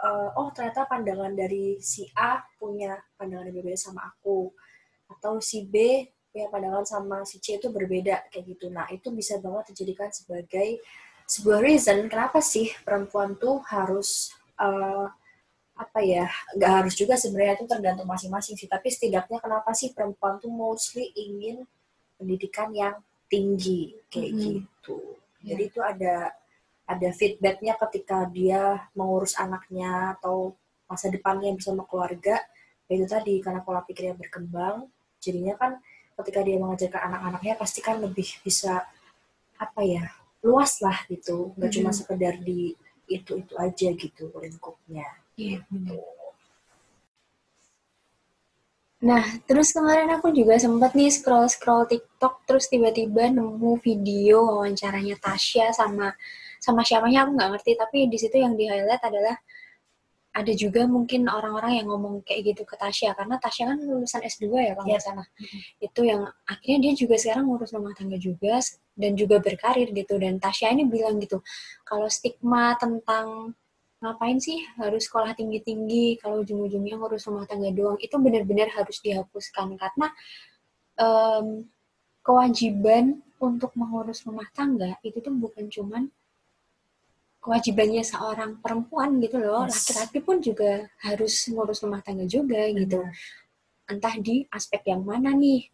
eh, 0.00 0.28
oh 0.36 0.48
ternyata 0.52 0.84
pandangan 0.88 1.32
dari 1.32 1.80
si 1.80 2.08
A 2.16 2.40
punya 2.56 2.96
pandangan 3.16 3.48
yang 3.50 3.56
berbeda 3.58 3.80
sama 3.80 4.04
aku 4.12 4.52
atau 5.12 5.40
si 5.44 5.68
B 5.68 6.06
punya 6.32 6.48
pandangan 6.48 6.84
sama 6.88 7.16
si 7.28 7.36
C 7.38 7.60
itu 7.60 7.68
berbeda 7.68 8.26
kayak 8.32 8.44
gitu. 8.56 8.72
Nah 8.72 8.88
itu 8.88 9.12
bisa 9.12 9.36
banget 9.38 9.76
dijadikan 9.76 10.08
sebagai 10.08 10.80
sebuah 11.28 11.60
reason 11.60 12.08
kenapa 12.08 12.40
sih 12.40 12.72
perempuan 12.82 13.36
tuh 13.36 13.60
harus 13.68 14.32
eh, 14.56 15.06
apa 15.72 16.00
ya 16.04 16.28
nggak 16.56 16.72
harus 16.72 16.94
juga 16.96 17.16
sebenarnya 17.16 17.60
itu 17.60 17.66
tergantung 17.68 18.08
masing-masing 18.08 18.56
sih. 18.56 18.68
Tapi 18.68 18.88
setidaknya 18.88 19.38
kenapa 19.44 19.76
sih 19.76 19.92
perempuan 19.92 20.40
tuh 20.40 20.48
mostly 20.48 21.12
ingin 21.12 21.68
pendidikan 22.16 22.72
yang 22.72 22.96
tinggi 23.28 23.96
kayak 24.08 24.32
Mhm. 24.32 24.40
gitu. 24.40 24.98
Jadi 25.44 25.62
itu 25.68 25.80
ada 25.84 26.32
ada 26.88 27.08
feedbacknya 27.14 27.76
ketika 27.88 28.28
dia 28.28 28.88
mengurus 28.92 29.36
anaknya 29.36 30.16
atau 30.18 30.52
masa 30.88 31.08
depannya 31.08 31.52
bersama 31.56 31.84
keluarga. 31.88 32.40
Ya 32.88 32.92
itu 33.00 33.06
tadi 33.08 33.40
karena 33.40 33.64
pola 33.64 33.80
pikirnya 33.84 34.16
berkembang 34.16 34.88
jadinya 35.22 35.54
kan 35.56 35.80
ketika 36.22 36.40
dia 36.46 36.56
mengajarkan 36.62 37.02
anak-anaknya 37.10 37.54
pasti 37.60 37.80
kan 37.84 37.98
lebih 38.00 38.28
bisa 38.46 38.86
apa 39.58 39.80
ya 39.84 40.04
luas 40.42 40.78
lah 40.82 40.98
gitu 41.12 41.54
nggak 41.58 41.70
cuma 41.74 41.90
Mhm. 41.92 41.98
sekedar 41.98 42.34
di 42.42 42.74
itu 43.10 43.32
itu 43.42 43.54
aja 43.58 43.88
gitu 43.94 44.24
lingkupnya 44.42 45.06
Iya 45.36 45.64
benar. 45.68 45.96
Nah, 49.02 49.24
terus 49.48 49.68
kemarin 49.74 50.06
aku 50.16 50.30
juga 50.30 50.54
sempat 50.64 50.94
nih 50.94 51.10
scroll-scroll 51.10 51.90
TikTok, 51.90 52.34
terus 52.46 52.70
tiba-tiba 52.70 53.22
nemu 53.36 53.70
video 53.82 54.36
wawancaranya 54.46 55.16
Tasya 55.18 55.66
sama 55.74 56.14
sama 56.62 56.80
siapanya 56.86 57.26
aku 57.26 57.30
nggak 57.34 57.50
ngerti, 57.58 57.72
tapi 57.82 57.98
di 58.12 58.18
situ 58.22 58.36
yang 58.38 58.54
di 58.54 58.64
highlight 58.70 59.02
adalah 59.02 59.34
ada 60.32 60.52
juga 60.56 60.88
mungkin 60.88 61.28
orang-orang 61.28 61.84
yang 61.84 61.92
ngomong 61.92 62.24
kayak 62.24 62.56
gitu 62.56 62.64
ke 62.64 62.72
Tasya 62.80 63.12
karena 63.12 63.36
Tasya 63.36 63.68
kan 63.68 63.78
lulusan 63.84 64.24
S2 64.24 64.44
ya 64.64 64.72
kalau 64.72 64.88
nggak 64.88 65.04
salah. 65.04 65.26
Itu 65.76 66.08
yang 66.08 66.24
akhirnya 66.48 66.78
dia 66.88 66.92
juga 66.96 67.20
sekarang 67.20 67.52
ngurus 67.52 67.76
rumah 67.76 67.92
tangga 67.92 68.16
juga 68.16 68.56
dan 68.96 69.12
juga 69.12 69.44
berkarir 69.44 69.92
gitu. 69.92 70.16
Dan 70.16 70.40
Tasya 70.40 70.72
ini 70.72 70.88
bilang 70.88 71.20
gitu 71.20 71.44
kalau 71.84 72.08
stigma 72.08 72.72
tentang 72.80 73.52
ngapain 74.00 74.40
sih 74.40 74.58
harus 74.80 75.06
sekolah 75.06 75.36
tinggi-tinggi 75.36 76.18
kalau 76.18 76.42
ujung-ujungnya 76.42 76.96
ngurus 76.96 77.28
rumah 77.28 77.44
tangga 77.44 77.70
doang 77.70 78.00
itu 78.00 78.16
benar-benar 78.16 78.72
harus 78.72 79.04
dihapuskan. 79.04 79.76
Karena 79.76 80.08
um, 80.96 81.68
kewajiban 82.24 83.20
untuk 83.36 83.76
mengurus 83.76 84.24
rumah 84.24 84.48
tangga 84.56 84.96
itu 85.04 85.20
tuh 85.20 85.34
bukan 85.36 85.68
cuman 85.68 86.08
kewajibannya 87.42 88.06
seorang 88.06 88.62
perempuan 88.62 89.18
gitu 89.18 89.42
loh. 89.42 89.66
Laki-laki 89.66 90.22
yes. 90.22 90.24
pun 90.24 90.36
juga 90.38 90.86
harus 91.02 91.34
ngurus 91.50 91.82
rumah 91.82 91.98
tangga 91.98 92.22
juga 92.22 92.70
gitu. 92.70 93.02
Entah 93.90 94.14
di 94.22 94.46
aspek 94.46 94.94
yang 94.94 95.02
mana 95.02 95.34
nih 95.34 95.66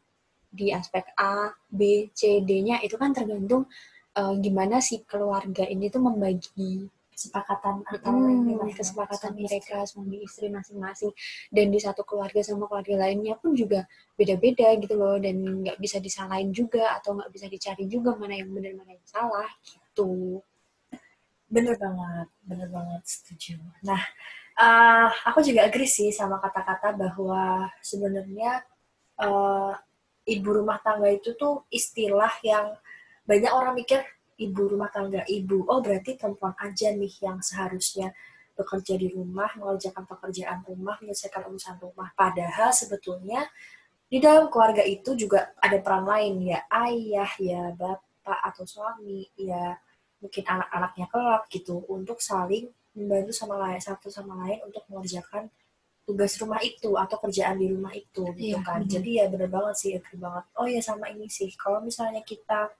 di 0.48 0.72
aspek 0.72 1.12
A 1.20 1.52
B 1.68 2.08
C 2.16 2.40
D-nya 2.40 2.80
itu 2.80 2.96
kan 2.96 3.12
tergantung 3.12 3.68
uh, 4.16 4.32
gimana 4.40 4.80
si 4.80 5.04
keluarga 5.04 5.68
ini 5.68 5.92
tuh 5.92 6.00
membagi 6.00 6.88
kesepakatan 7.12 7.84
antara 7.84 8.14
hmm, 8.16 8.72
kesepakatan 8.72 9.36
mereka 9.36 9.84
suami 9.84 10.24
istri 10.24 10.48
masing-masing. 10.48 11.12
Dan 11.52 11.68
di 11.68 11.76
satu 11.76 12.00
keluarga 12.08 12.40
sama 12.40 12.64
keluarga 12.64 13.04
lainnya 13.04 13.36
pun 13.36 13.52
juga 13.52 13.84
beda-beda 14.16 14.72
gitu 14.80 14.96
loh. 14.96 15.20
Dan 15.20 15.66
nggak 15.68 15.76
bisa 15.76 16.00
disalahin 16.00 16.48
juga 16.48 16.96
atau 16.96 17.20
nggak 17.20 17.28
bisa 17.28 17.46
dicari 17.50 17.84
juga 17.84 18.16
mana 18.16 18.40
yang 18.40 18.48
benar 18.56 18.72
mana 18.72 18.96
yang 18.96 19.04
salah 19.04 19.50
gitu 19.60 20.40
bener 21.48 21.74
banget 21.80 22.28
bener 22.44 22.68
banget 22.68 23.02
setuju. 23.08 23.56
Nah 23.84 24.00
uh, 24.60 25.08
aku 25.28 25.40
juga 25.40 25.64
agree 25.64 25.88
sih 25.88 26.12
sama 26.12 26.36
kata-kata 26.38 26.92
bahwa 26.92 27.72
sebenarnya 27.80 28.62
uh, 29.24 29.72
ibu 30.28 30.48
rumah 30.52 30.78
tangga 30.84 31.08
itu 31.08 31.32
tuh 31.34 31.64
istilah 31.72 32.30
yang 32.44 32.76
banyak 33.24 33.52
orang 33.52 33.72
mikir 33.76 34.04
ibu 34.36 34.62
rumah 34.76 34.92
tangga 34.92 35.24
ibu. 35.24 35.64
Oh 35.66 35.80
berarti 35.80 36.20
perempuan 36.20 36.52
aja 36.60 36.92
nih 36.92 37.14
yang 37.24 37.40
seharusnya 37.40 38.12
bekerja 38.58 38.98
di 38.98 39.08
rumah 39.14 39.48
mengerjakan 39.54 40.04
pekerjaan 40.04 40.66
rumah 40.66 40.98
menyelesaikan 41.00 41.46
urusan 41.46 41.78
rumah. 41.78 42.10
Padahal 42.12 42.74
sebetulnya 42.74 43.46
di 44.08 44.18
dalam 44.18 44.48
keluarga 44.48 44.82
itu 44.82 45.12
juga 45.14 45.52
ada 45.60 45.78
peran 45.84 46.08
lain 46.08 46.40
ya 46.40 46.64
ayah 46.88 47.30
ya 47.36 47.62
bapak 47.76 48.40
atau 48.52 48.64
suami 48.64 49.28
ya 49.36 49.76
mungkin 50.18 50.44
anak-anaknya 50.44 51.06
kelak 51.10 51.42
gitu 51.50 51.86
untuk 51.86 52.18
saling 52.18 52.66
membantu 52.94 53.30
sama 53.30 53.54
lain 53.62 53.78
satu 53.78 54.10
sama 54.10 54.34
lain 54.46 54.58
untuk 54.66 54.82
mengerjakan 54.90 55.46
tugas 56.02 56.34
rumah 56.40 56.58
itu 56.64 56.96
atau 56.96 57.16
kerjaan 57.20 57.60
di 57.60 57.68
rumah 57.68 57.92
itu 57.92 58.32
gitu 58.34 58.56
iya, 58.56 58.64
kan. 58.64 58.80
Jadi 58.82 59.20
ya 59.20 59.28
bener 59.28 59.52
banget 59.52 59.74
sih, 59.76 59.90
agree 59.92 60.16
banget. 60.16 60.44
Oh 60.56 60.64
ya 60.64 60.80
sama 60.80 61.12
ini 61.12 61.28
sih, 61.28 61.52
kalau 61.54 61.84
misalnya 61.84 62.24
kita 62.24 62.72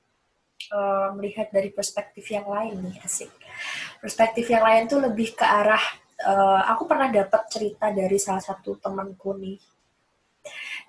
uh, 0.74 1.08
melihat 1.14 1.48
dari 1.54 1.70
perspektif 1.70 2.26
yang 2.28 2.46
lain 2.50 2.82
nih 2.82 2.98
asik 3.06 3.30
perspektif 4.02 4.50
yang 4.50 4.64
lain 4.66 4.90
tuh 4.90 4.98
lebih 4.98 5.34
ke 5.38 5.46
arah 5.46 5.82
uh, 6.26 6.62
aku 6.74 6.90
pernah 6.90 7.08
dapat 7.10 7.46
cerita 7.50 7.90
dari 7.94 8.18
salah 8.18 8.42
satu 8.42 8.78
temanku 8.78 9.34
nih 9.38 9.58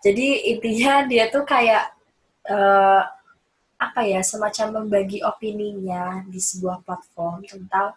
jadi 0.02 0.28
intinya 0.56 1.06
dia 1.06 1.28
tuh 1.30 1.44
kayak 1.44 1.94
uh, 2.50 3.04
apa 3.80 4.04
ya 4.04 4.20
semacam 4.20 4.84
membagi 4.84 5.24
opininya 5.24 6.28
di 6.28 6.38
sebuah 6.38 6.84
platform 6.84 7.48
tentang 7.48 7.96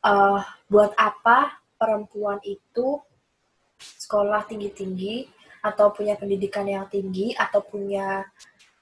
uh, 0.00 0.40
buat 0.72 0.96
apa 0.96 1.60
perempuan 1.76 2.40
itu 2.40 2.96
sekolah 3.80 4.48
tinggi-tinggi 4.48 5.28
atau 5.60 5.92
punya 5.92 6.16
pendidikan 6.16 6.64
yang 6.64 6.88
tinggi 6.88 7.36
atau 7.36 7.60
punya 7.60 8.24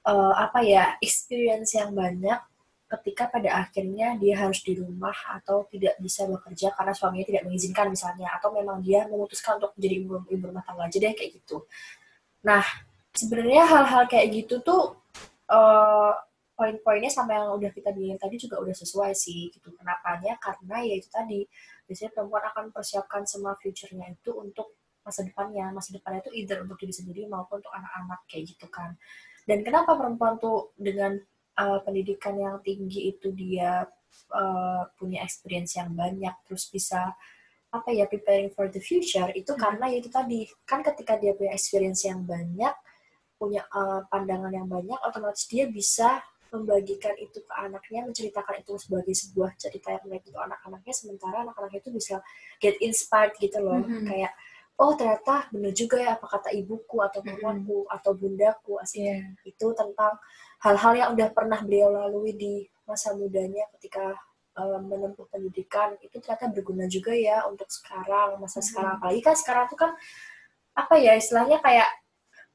uh, 0.07 0.33
apa 0.39 0.63
ya 0.63 0.95
experience 1.03 1.75
yang 1.75 1.91
banyak 1.91 2.39
ketika 2.89 3.29
pada 3.29 3.61
akhirnya 3.61 4.17
dia 4.17 4.33
harus 4.39 4.65
di 4.65 4.73
rumah 4.73 5.13
atau 5.37 5.67
tidak 5.69 5.93
bisa 6.01 6.25
bekerja 6.25 6.73
karena 6.73 6.93
suaminya 6.95 7.27
tidak 7.29 7.43
mengizinkan 7.45 7.91
misalnya 7.93 8.33
atau 8.33 8.49
memang 8.49 8.81
dia 8.81 9.05
memutuskan 9.05 9.61
untuk 9.61 9.77
menjadi 9.77 9.95
ibu, 10.01 10.11
ibu 10.25 10.43
rumah 10.49 10.65
tangga 10.65 10.89
aja 10.89 10.97
deh 10.97 11.13
kayak 11.13 11.37
gitu. 11.37 11.69
Nah 12.47 12.65
sebenarnya 13.13 13.63
hal-hal 13.67 14.03
kayak 14.09 14.27
gitu 14.33 14.63
tuh 14.65 14.97
uh, 15.53 16.17
poin-poinnya 16.59 17.07
sama 17.07 17.39
yang 17.39 17.55
udah 17.55 17.71
kita 17.71 17.95
bilang 17.95 18.19
tadi 18.19 18.35
juga 18.35 18.59
udah 18.59 18.75
sesuai 18.75 19.15
sih 19.15 19.47
gitu. 19.55 19.71
Kenapanya? 19.71 20.35
Karena 20.43 20.83
ya 20.83 20.99
itu 20.99 21.07
tadi 21.07 21.47
biasanya 21.87 22.11
perempuan 22.11 22.43
akan 22.51 22.65
persiapkan 22.75 23.23
semua 23.23 23.55
future-nya 23.55 24.11
itu 24.11 24.35
untuk 24.35 24.75
masa 25.07 25.23
depannya. 25.23 25.71
Masa 25.71 25.95
depannya 25.95 26.19
itu 26.27 26.35
either 26.35 26.59
untuk 26.59 26.75
diri 26.75 26.91
sendiri 26.91 27.23
maupun 27.31 27.63
untuk 27.63 27.71
anak-anak 27.71 28.19
kayak 28.27 28.51
gitu 28.51 28.67
kan. 28.67 28.99
Dan 29.47 29.63
kenapa 29.63 29.95
perempuan 29.95 30.35
tuh 30.35 30.75
dengan 30.75 31.15
uh, 31.55 31.79
pendidikan 31.87 32.35
yang 32.35 32.59
tinggi 32.59 33.15
itu 33.15 33.31
dia 33.31 33.87
uh, 34.35 34.83
punya 34.99 35.23
experience 35.23 35.79
yang 35.79 35.95
banyak, 35.95 36.35
terus 36.43 36.67
bisa 36.67 37.15
apa 37.69 37.89
ya 37.93 38.09
preparing 38.09 38.49
for 38.49 38.65
the 38.65 38.81
future 38.81 39.29
itu 39.37 39.53
hmm. 39.53 39.61
karena 39.61 39.93
ya 39.93 39.97
itu 40.01 40.09
tadi 40.09 40.49
kan 40.65 40.81
ketika 40.81 41.21
dia 41.21 41.37
punya 41.37 41.53
experience 41.53 42.03
yang 42.05 42.21
banyak, 42.27 42.73
punya 43.39 43.63
uh, 43.71 44.03
pandangan 44.09 44.51
yang 44.51 44.67
banyak, 44.67 44.97
otomatis 45.05 45.47
dia 45.47 45.69
bisa 45.69 46.19
membagikan 46.49 47.15
itu 47.17 47.39
ke 47.41 47.53
anaknya, 47.53 48.05
menceritakan 48.05 48.61
itu 48.61 48.73
sebagai 48.77 49.13
sebuah 49.13 49.55
cerita 49.55 49.95
yang 49.95 50.05
baik 50.09 50.25
itu 50.25 50.37
anak-anaknya, 50.37 50.93
sementara 50.93 51.45
anak-anaknya 51.45 51.79
itu 51.81 51.91
bisa 51.95 52.15
get 52.59 52.75
inspired 52.81 53.33
gitu 53.37 53.57
loh, 53.61 53.79
mm 53.79 53.85
-hmm. 53.85 54.05
kayak 54.05 54.33
oh 54.79 54.95
ternyata 54.95 55.51
benar 55.51 55.75
juga 55.75 55.99
ya 55.99 56.15
apa 56.15 56.25
kata 56.25 56.49
ibuku 56.55 57.03
atau 57.03 57.19
mamaku 57.19 57.83
mm-hmm. 57.83 57.95
atau 57.99 58.11
bundaku 58.15 58.79
asli 58.79 59.11
yeah. 59.11 59.27
itu 59.43 59.67
tentang 59.75 60.15
hal-hal 60.63 60.93
yang 60.95 61.09
udah 61.13 61.29
pernah 61.35 61.59
beliau 61.59 61.91
lalui 61.91 62.31
di 62.33 62.63
masa 62.87 63.11
mudanya 63.11 63.67
ketika 63.75 64.15
um, 64.55 64.87
menempuh 64.87 65.27
pendidikan 65.27 65.99
itu 65.99 66.15
ternyata 66.23 66.47
berguna 66.47 66.87
juga 66.87 67.11
ya 67.11 67.43
untuk 67.51 67.67
sekarang 67.67 68.39
masa 68.39 68.63
mm-hmm. 68.63 68.67
sekarang 68.71 68.93
apalagi 68.97 69.21
kan 69.21 69.35
sekarang 69.35 69.65
tuh 69.67 69.77
kan 69.77 69.91
apa 70.79 70.95
ya 70.95 71.13
istilahnya 71.19 71.59
kayak 71.59 71.89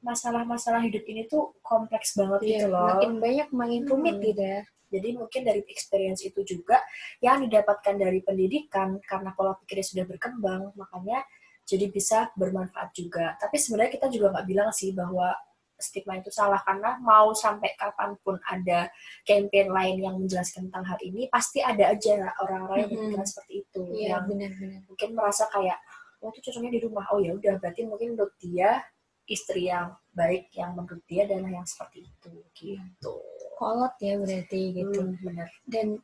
masalah-masalah 0.05 0.85
hidup 0.85 1.01
ini 1.09 1.25
tuh 1.25 1.57
kompleks 1.65 2.13
banget 2.13 2.39
yeah, 2.45 2.49
gitu 2.61 2.67
loh 2.69 2.87
makin 2.93 3.11
banyak 3.17 3.49
makin 3.49 3.81
rumit 3.89 4.15
hmm. 4.21 4.25
gitu 4.29 4.43
ya 4.45 4.61
jadi 4.93 5.09
mungkin 5.17 5.41
dari 5.41 5.61
experience 5.65 6.21
itu 6.21 6.45
juga 6.45 6.77
yang 7.19 7.41
didapatkan 7.41 7.97
dari 7.97 8.21
pendidikan 8.21 9.01
karena 9.01 9.33
pola 9.33 9.57
pikirnya 9.57 9.85
sudah 9.85 10.05
berkembang 10.05 10.71
makanya 10.77 11.25
jadi 11.65 11.89
bisa 11.89 12.29
bermanfaat 12.37 12.93
juga. 12.93 13.33
Tapi 13.41 13.57
sebenarnya 13.57 13.97
kita 13.97 14.07
juga 14.13 14.37
nggak 14.37 14.45
bilang 14.45 14.69
sih 14.69 14.93
bahwa 14.93 15.33
stigma 15.75 16.15
itu 16.15 16.31
salah 16.31 16.61
karena 16.63 16.95
mau 17.03 17.35
sampai 17.35 17.75
kapan 17.75 18.15
pun 18.23 18.39
ada 18.47 18.87
campaign 19.27 19.67
lain 19.75 19.97
yang 20.07 20.15
menjelaskan 20.15 20.71
tentang 20.71 20.87
hal 20.87 20.99
ini 21.03 21.27
pasti 21.27 21.59
ada 21.59 21.91
aja 21.91 22.31
orang-orang 22.47 22.87
yang 22.87 22.91
berpikiran 22.95 23.27
seperti 23.27 23.53
itu 23.67 23.83
yeah, 23.91 24.15
yang 24.15 24.23
bener-bener. 24.23 24.79
mungkin 24.87 25.09
merasa 25.11 25.43
kayak 25.51 25.75
oh 26.23 26.31
itu 26.31 26.47
cocoknya 26.47 26.71
di 26.71 26.81
rumah 26.81 27.03
oh 27.11 27.19
ya 27.19 27.35
udah 27.35 27.59
berarti 27.59 27.83
mungkin 27.83 28.15
menurut 28.15 28.31
dia 28.39 28.87
istri 29.25 29.67
yang 29.73 29.93
baik 30.13 30.53
yang 30.53 30.77
menurut 30.77 31.01
dia 31.09 31.25
dan 31.25 31.45
yang 31.49 31.65
seperti 31.65 32.05
itu 32.05 32.31
gitu. 32.53 33.13
Kolot 33.57 33.93
ya 33.99 34.15
berarti 34.21 34.61
gitu. 34.73 35.01
Hmm, 35.01 35.17
benar. 35.21 35.49
Dan 35.65 35.97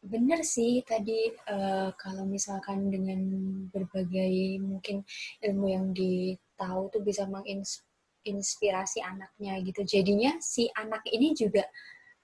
benar 0.00 0.40
sih 0.40 0.80
tadi 0.80 1.28
uh, 1.52 1.92
kalau 2.00 2.24
misalkan 2.24 2.88
dengan 2.88 3.20
berbagai 3.68 4.56
mungkin 4.64 5.04
ilmu 5.44 5.66
yang 5.68 5.86
ditahu 5.92 6.88
tuh 6.88 7.02
bisa 7.04 7.28
menginspirasi 7.28 9.04
anaknya 9.04 9.60
gitu. 9.60 9.84
Jadinya 9.84 10.40
si 10.40 10.72
anak 10.72 11.04
ini 11.10 11.36
juga 11.36 11.68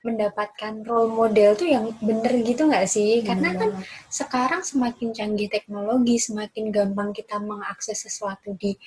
mendapatkan 0.07 0.87
role 0.87 1.11
model 1.11 1.59
tuh 1.59 1.67
yang 1.67 1.91
bener 1.99 2.41
gitu 2.47 2.71
nggak 2.71 2.87
sih? 2.87 3.27
Karena 3.27 3.51
kan 3.59 3.75
sekarang 4.07 4.63
semakin 4.63 5.11
canggih 5.11 5.51
teknologi 5.51 6.17
semakin 6.23 6.71
gampang 6.71 7.11
kita 7.11 7.43
mengakses 7.43 8.07
sesuatu 8.07 8.55
di 8.55 8.79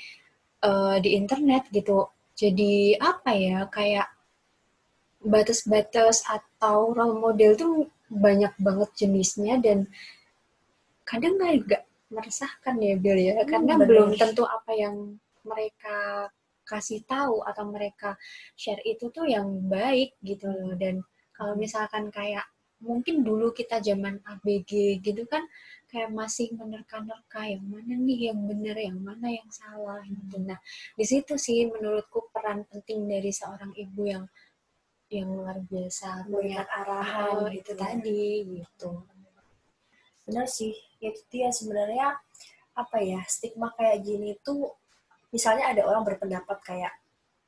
uh, 0.64 0.98
di 1.00 1.16
internet 1.16 1.68
gitu. 1.72 2.08
Jadi 2.36 2.96
apa 2.96 3.36
ya 3.36 3.68
kayak 3.68 4.08
batas-batas 5.20 6.24
atau 6.24 6.96
role 6.96 7.20
model 7.20 7.52
tuh 7.60 7.74
banyak 8.08 8.56
banget 8.56 8.90
jenisnya 8.96 9.60
dan 9.60 9.86
kadang 11.04 11.36
agak 11.44 11.84
meresahkan 12.10 12.76
ya 12.80 12.96
Bill 12.96 13.20
ya. 13.20 13.34
Hmm, 13.44 13.50
karena 13.50 13.74
bener. 13.78 13.88
belum 13.88 14.10
tentu 14.16 14.44
apa 14.48 14.72
yang 14.74 14.96
mereka 15.46 16.30
kasih 16.66 17.02
tahu 17.06 17.42
atau 17.44 17.66
mereka 17.66 18.14
share 18.54 18.82
itu 18.86 19.10
tuh 19.10 19.26
yang 19.26 19.50
baik 19.68 20.16
gitu 20.22 20.50
loh. 20.50 20.74
Dan 20.78 21.02
kalau 21.34 21.58
misalkan 21.58 22.10
kayak 22.14 22.46
mungkin 22.80 23.22
dulu 23.28 23.52
kita 23.52 23.84
zaman 23.84 24.24
ABG 24.24 25.04
gitu 25.04 25.24
kan 25.28 25.44
kayak 25.90 26.14
masih 26.14 26.54
menerka-nerka 26.54 27.44
yang 27.50 27.66
mana 27.66 27.98
nih 27.98 28.32
yang 28.32 28.40
benar 28.46 28.78
yang 28.78 29.00
mana 29.02 29.28
yang 29.28 29.50
salah 29.50 30.00
gitu 30.06 30.38
nah 30.46 30.60
di 30.96 31.06
situ 31.06 31.36
sih 31.36 31.68
menurutku 31.68 32.30
peran 32.32 32.64
penting 32.70 33.10
dari 33.10 33.34
seorang 33.34 33.74
ibu 33.76 34.02
yang 34.06 34.24
yang 35.10 35.28
luar 35.34 35.58
biasa 35.66 36.30
punya 36.30 36.62
arahan 36.70 37.42
oh, 37.42 37.50
itu 37.50 37.74
gitu. 37.74 37.82
tadi 37.82 38.26
gitu 38.46 38.92
benar 40.30 40.46
sih 40.46 40.78
itu 41.02 41.20
dia 41.34 41.50
sebenarnya 41.50 42.14
apa 42.78 42.98
ya 43.02 43.20
stigma 43.26 43.74
kayak 43.74 44.06
gini 44.06 44.38
tuh 44.46 44.78
misalnya 45.34 45.74
ada 45.74 45.90
orang 45.90 46.06
berpendapat 46.06 46.58
kayak 46.62 46.94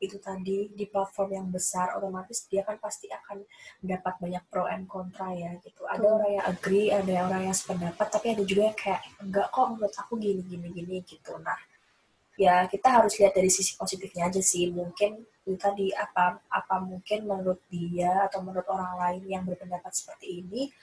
itu 0.01 0.17
tadi 0.17 0.65
di 0.74 0.86
platform 0.89 1.29
yang 1.29 1.48
besar 1.53 1.93
otomatis 1.93 2.50
dia 2.50 2.65
kan 2.65 2.81
pasti 2.81 3.05
akan 3.13 3.46
mendapat 3.86 4.13
banyak 4.17 4.43
pro 4.50 4.65
and 4.65 4.89
kontra 4.89 5.29
ya 5.38 5.53
gitu 5.62 5.86
ada 5.86 6.01
hmm. 6.01 6.15
orang 6.17 6.31
yang 6.34 6.46
agree 6.50 6.88
ada 6.89 7.13
orang 7.29 7.41
yang 7.46 7.55
sependapat 7.55 8.08
tapi 8.10 8.27
ada 8.34 8.43
juga 8.43 8.74
yang 8.74 8.77
kayak 8.81 9.01
enggak 9.22 9.48
kok 9.53 9.65
menurut 9.70 9.93
aku 9.93 10.13
gini 10.17 10.41
gini 10.41 10.67
gini 10.74 10.96
gitu 11.05 11.38
nah 11.46 11.60
ya 12.34 12.65
kita 12.65 12.88
harus 12.89 13.13
lihat 13.22 13.38
dari 13.38 13.53
sisi 13.53 13.77
positifnya 13.77 14.34
aja 14.34 14.41
sih 14.41 14.74
mungkin 14.74 15.22
itu 15.46 15.58
tadi 15.62 15.93
apa 15.93 16.41
apa 16.50 16.75
mungkin 16.81 17.29
menurut 17.29 17.62
dia 17.70 18.25
atau 18.25 18.41
menurut 18.41 18.65
orang 18.74 18.98
lain 18.98 19.24
yang 19.29 19.43
berpendapat 19.46 19.93
seperti 19.93 20.41
ini 20.41 20.74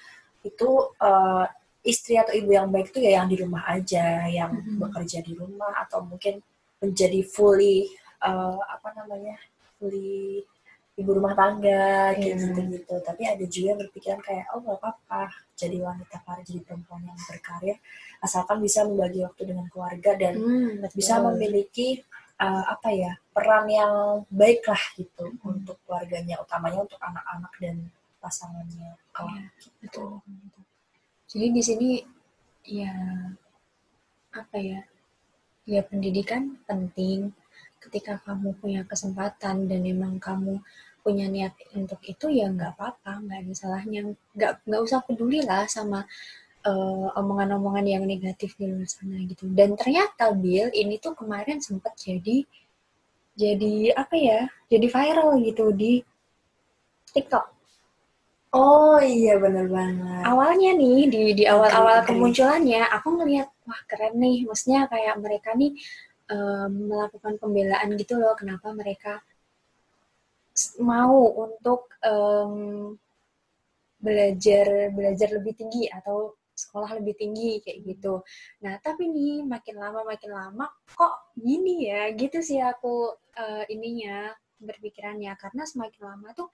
itu 0.46 0.70
uh, 1.02 1.46
istri 1.82 2.14
atau 2.14 2.30
ibu 2.34 2.54
yang 2.54 2.70
baik 2.70 2.94
itu 2.94 3.02
ya 3.02 3.22
yang 3.22 3.26
di 3.26 3.36
rumah 3.42 3.66
aja 3.66 4.30
yang 4.30 4.54
mm 4.54 4.62
-hmm. 4.62 4.78
bekerja 4.86 5.18
di 5.26 5.34
rumah 5.34 5.74
atau 5.82 6.06
mungkin 6.06 6.38
menjadi 6.78 7.26
fully 7.26 7.90
uh, 8.22 8.60
apa 8.68 8.88
namanya 8.96 9.36
fully 9.78 10.42
ibu 10.98 11.10
rumah 11.14 11.34
tangga 11.38 12.10
yeah. 12.18 12.34
gitu 12.34 12.58
gitu 12.74 12.94
tapi 13.06 13.22
ada 13.22 13.44
juga 13.46 13.66
yang 13.70 13.80
berpikiran 13.86 14.18
kayak 14.18 14.50
oh 14.50 14.58
gak 14.66 14.82
apa-apa 14.82 15.30
jadi 15.54 15.78
wanita 15.78 16.18
karir 16.26 16.42
jadi 16.42 16.60
perempuan 16.66 17.06
yang 17.06 17.18
berkarya 17.22 17.76
asalkan 18.18 18.58
bisa 18.58 18.82
membagi 18.82 19.22
waktu 19.22 19.42
dengan 19.46 19.70
keluarga 19.70 20.18
dan 20.18 20.34
hmm, 20.34 20.90
bisa 20.90 21.22
memiliki 21.22 22.02
uh, 22.42 22.64
apa 22.66 22.90
ya 22.90 23.12
peran 23.30 23.70
yang 23.70 23.94
baik 24.26 24.66
lah 24.66 24.82
gitu 24.98 25.30
hmm. 25.30 25.46
untuk 25.46 25.78
keluarganya 25.86 26.42
utamanya 26.42 26.82
untuk 26.82 26.98
anak-anak 26.98 27.52
dan 27.62 27.76
pasangannya 28.18 28.98
oh, 29.22 29.30
ya, 29.30 29.46
betul 29.78 30.10
jadi 31.30 31.46
di 31.54 31.62
sini 31.62 31.88
ya 32.66 32.90
apa 34.34 34.58
ya 34.58 34.82
ya 35.62 35.80
pendidikan 35.86 36.58
penting 36.66 37.30
ketika 37.88 38.20
kamu 38.28 38.52
punya 38.60 38.84
kesempatan 38.84 39.64
dan 39.64 39.80
memang 39.80 40.20
kamu 40.20 40.60
punya 41.00 41.24
niat 41.24 41.56
untuk 41.72 41.98
itu 42.04 42.28
ya 42.28 42.52
nggak 42.52 42.76
apa-apa 42.76 43.24
nggak 43.24 43.38
ada 43.48 43.52
salahnya. 43.56 44.12
Nggak 44.36 44.52
nggak 44.68 44.82
usah 44.84 45.00
peduli 45.00 45.40
lah 45.40 45.64
sama 45.64 46.04
uh, 46.68 47.08
omongan-omongan 47.16 47.86
yang 47.88 48.04
negatif 48.04 48.52
di 48.60 48.68
luar 48.68 48.84
sana 48.84 49.16
gitu. 49.24 49.48
Dan 49.48 49.72
ternyata 49.74 50.30
Bill 50.36 50.68
ini 50.76 51.00
tuh 51.00 51.16
kemarin 51.16 51.64
sempat 51.64 51.96
jadi 51.96 52.44
jadi 53.38 53.96
apa 53.96 54.14
ya 54.18 54.40
jadi 54.68 54.86
viral 54.86 55.40
gitu 55.40 55.72
di 55.72 56.04
TikTok. 57.16 57.58
Oh 58.48 58.96
iya 58.96 59.36
bener 59.36 59.68
banget. 59.68 60.24
Awalnya 60.24 60.72
nih 60.80 60.98
di 61.12 61.22
di 61.36 61.44
awal-awal 61.44 62.00
kemunculannya 62.08 62.80
aku 62.96 63.20
ngelihat 63.20 63.48
wah 63.68 63.80
keren 63.84 64.16
nih, 64.16 64.48
maksudnya 64.48 64.88
kayak 64.88 65.20
mereka 65.20 65.52
nih 65.52 65.76
um, 66.30 66.70
melakukan 66.88 67.34
pembelaan 67.40 67.96
gitu 67.96 68.16
loh, 68.20 68.36
kenapa 68.38 68.72
mereka 68.72 69.20
mau 70.82 71.30
untuk 71.38 71.86
um, 72.02 72.94
belajar 73.98 74.90
belajar 74.94 75.28
lebih 75.34 75.54
tinggi 75.58 75.90
atau 75.90 76.34
sekolah 76.58 76.98
lebih 76.98 77.14
tinggi 77.14 77.62
kayak 77.62 77.78
gitu. 77.86 78.22
Nah 78.66 78.78
tapi 78.82 79.06
nih 79.06 79.46
makin 79.46 79.78
lama 79.78 80.02
makin 80.02 80.30
lama 80.34 80.66
kok 80.90 81.34
gini 81.38 81.86
ya 81.86 82.10
gitu 82.18 82.42
sih 82.42 82.58
aku 82.58 83.14
uh, 83.38 83.64
ininya 83.70 84.34
berpikirannya 84.58 85.30
karena 85.38 85.62
semakin 85.62 86.02
lama 86.02 86.28
tuh 86.34 86.50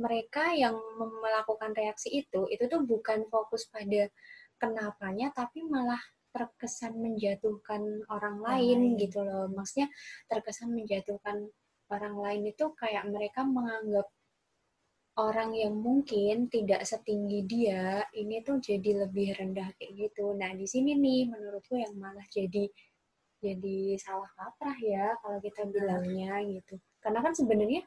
mereka 0.00 0.56
yang 0.56 0.72
melakukan 0.96 1.76
reaksi 1.76 2.08
itu 2.24 2.48
itu 2.48 2.64
tuh 2.64 2.80
bukan 2.80 3.28
fokus 3.28 3.68
pada 3.68 4.08
kenapanya 4.56 5.28
tapi 5.36 5.60
malah 5.68 6.00
terkesan 6.32 6.96
menjatuhkan 6.98 8.08
orang 8.08 8.40
lain, 8.40 8.96
lain. 8.96 9.00
gitu 9.00 9.20
loh. 9.22 9.48
Maksudnya 9.52 9.88
terkesan 10.26 10.72
menjatuhkan 10.72 11.48
orang 11.92 12.16
lain 12.16 12.42
itu 12.48 12.72
kayak 12.76 13.04
mereka 13.08 13.44
menganggap 13.44 14.08
orang 15.20 15.52
yang 15.52 15.76
mungkin 15.76 16.48
tidak 16.48 16.88
setinggi 16.88 17.44
dia 17.44 18.00
ini 18.16 18.40
tuh 18.40 18.56
jadi 18.56 19.04
lebih 19.04 19.36
rendah 19.36 19.68
kayak 19.76 19.92
gitu. 20.08 20.32
Nah 20.32 20.56
di 20.56 20.64
sini 20.64 20.96
nih 20.96 21.28
menurutku 21.28 21.76
yang 21.76 21.92
malah 22.00 22.24
jadi 22.32 22.64
jadi 23.42 23.98
salah 23.98 24.30
kaprah 24.38 24.78
ya 24.80 25.12
kalau 25.20 25.38
kita 25.42 25.68
bilangnya 25.68 26.40
gitu. 26.48 26.80
Karena 27.02 27.20
kan 27.20 27.36
sebenarnya 27.36 27.82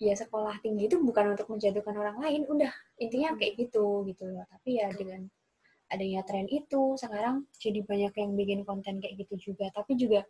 ya 0.00 0.12
sekolah 0.16 0.60
tinggi 0.60 0.88
itu 0.90 1.00
bukan 1.00 1.32
untuk 1.32 1.48
menjatuhkan 1.48 1.96
orang 1.96 2.18
lain. 2.20 2.44
Udah 2.44 2.72
intinya 3.00 3.32
hmm. 3.32 3.38
kayak 3.40 3.52
gitu 3.56 4.04
gitu 4.04 4.24
loh. 4.28 4.44
Tapi 4.52 4.70
ya 4.84 4.92
dengan 4.92 5.24
adanya 5.90 6.22
tren 6.22 6.46
itu 6.46 6.94
sekarang 6.96 7.44
jadi 7.58 7.82
banyak 7.84 8.14
yang 8.14 8.30
bikin 8.38 8.60
konten 8.62 9.02
kayak 9.02 9.26
gitu 9.26 9.52
juga 9.52 9.68
tapi 9.74 9.98
juga 9.98 10.22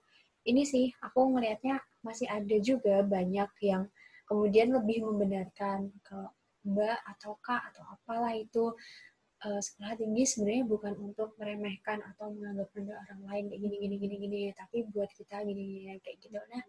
ini 0.48 0.64
sih 0.64 0.88
aku 1.04 1.36
ngelihatnya 1.36 1.78
masih 2.00 2.26
ada 2.32 2.56
juga 2.64 3.04
banyak 3.04 3.50
yang 3.60 3.86
kemudian 4.24 4.72
lebih 4.72 5.04
membenarkan 5.04 5.92
kalau 6.00 6.32
mbak 6.64 6.96
atau 7.16 7.36
kak 7.40 7.60
atau 7.72 7.84
apalah 7.92 8.32
itu 8.36 8.72
uh, 9.44 9.60
sekolah 9.60 9.96
tinggi 9.96 10.24
sebenarnya 10.28 10.64
bukan 10.68 10.92
untuk 11.00 11.36
meremehkan 11.36 12.04
atau 12.04 12.32
menganggap 12.32 12.68
rendah 12.76 12.96
orang 13.08 13.22
lain 13.28 13.44
kayak 13.52 13.60
gini 13.64 13.76
gini 13.80 13.96
gini 13.96 14.16
gini 14.16 14.40
tapi 14.56 14.84
buat 14.92 15.08
kita 15.12 15.44
gini 15.44 15.60
gini 15.60 15.96
kayak 16.04 16.16
gitu 16.20 16.36
nah 16.36 16.62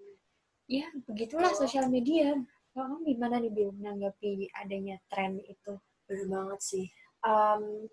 ya 0.67 0.87
begitulah 1.07 1.51
sosial 1.55 1.91
media 1.91 2.39
kamu 2.71 3.03
gimana 3.03 3.35
nih 3.43 3.51
Bill 3.51 3.71
menanggapi 3.75 4.47
adanya 4.55 4.95
tren 5.11 5.43
itu? 5.43 5.75
Bener 6.07 6.27
banget 6.31 6.59
sih. 6.63 6.85
Um, 7.19 7.91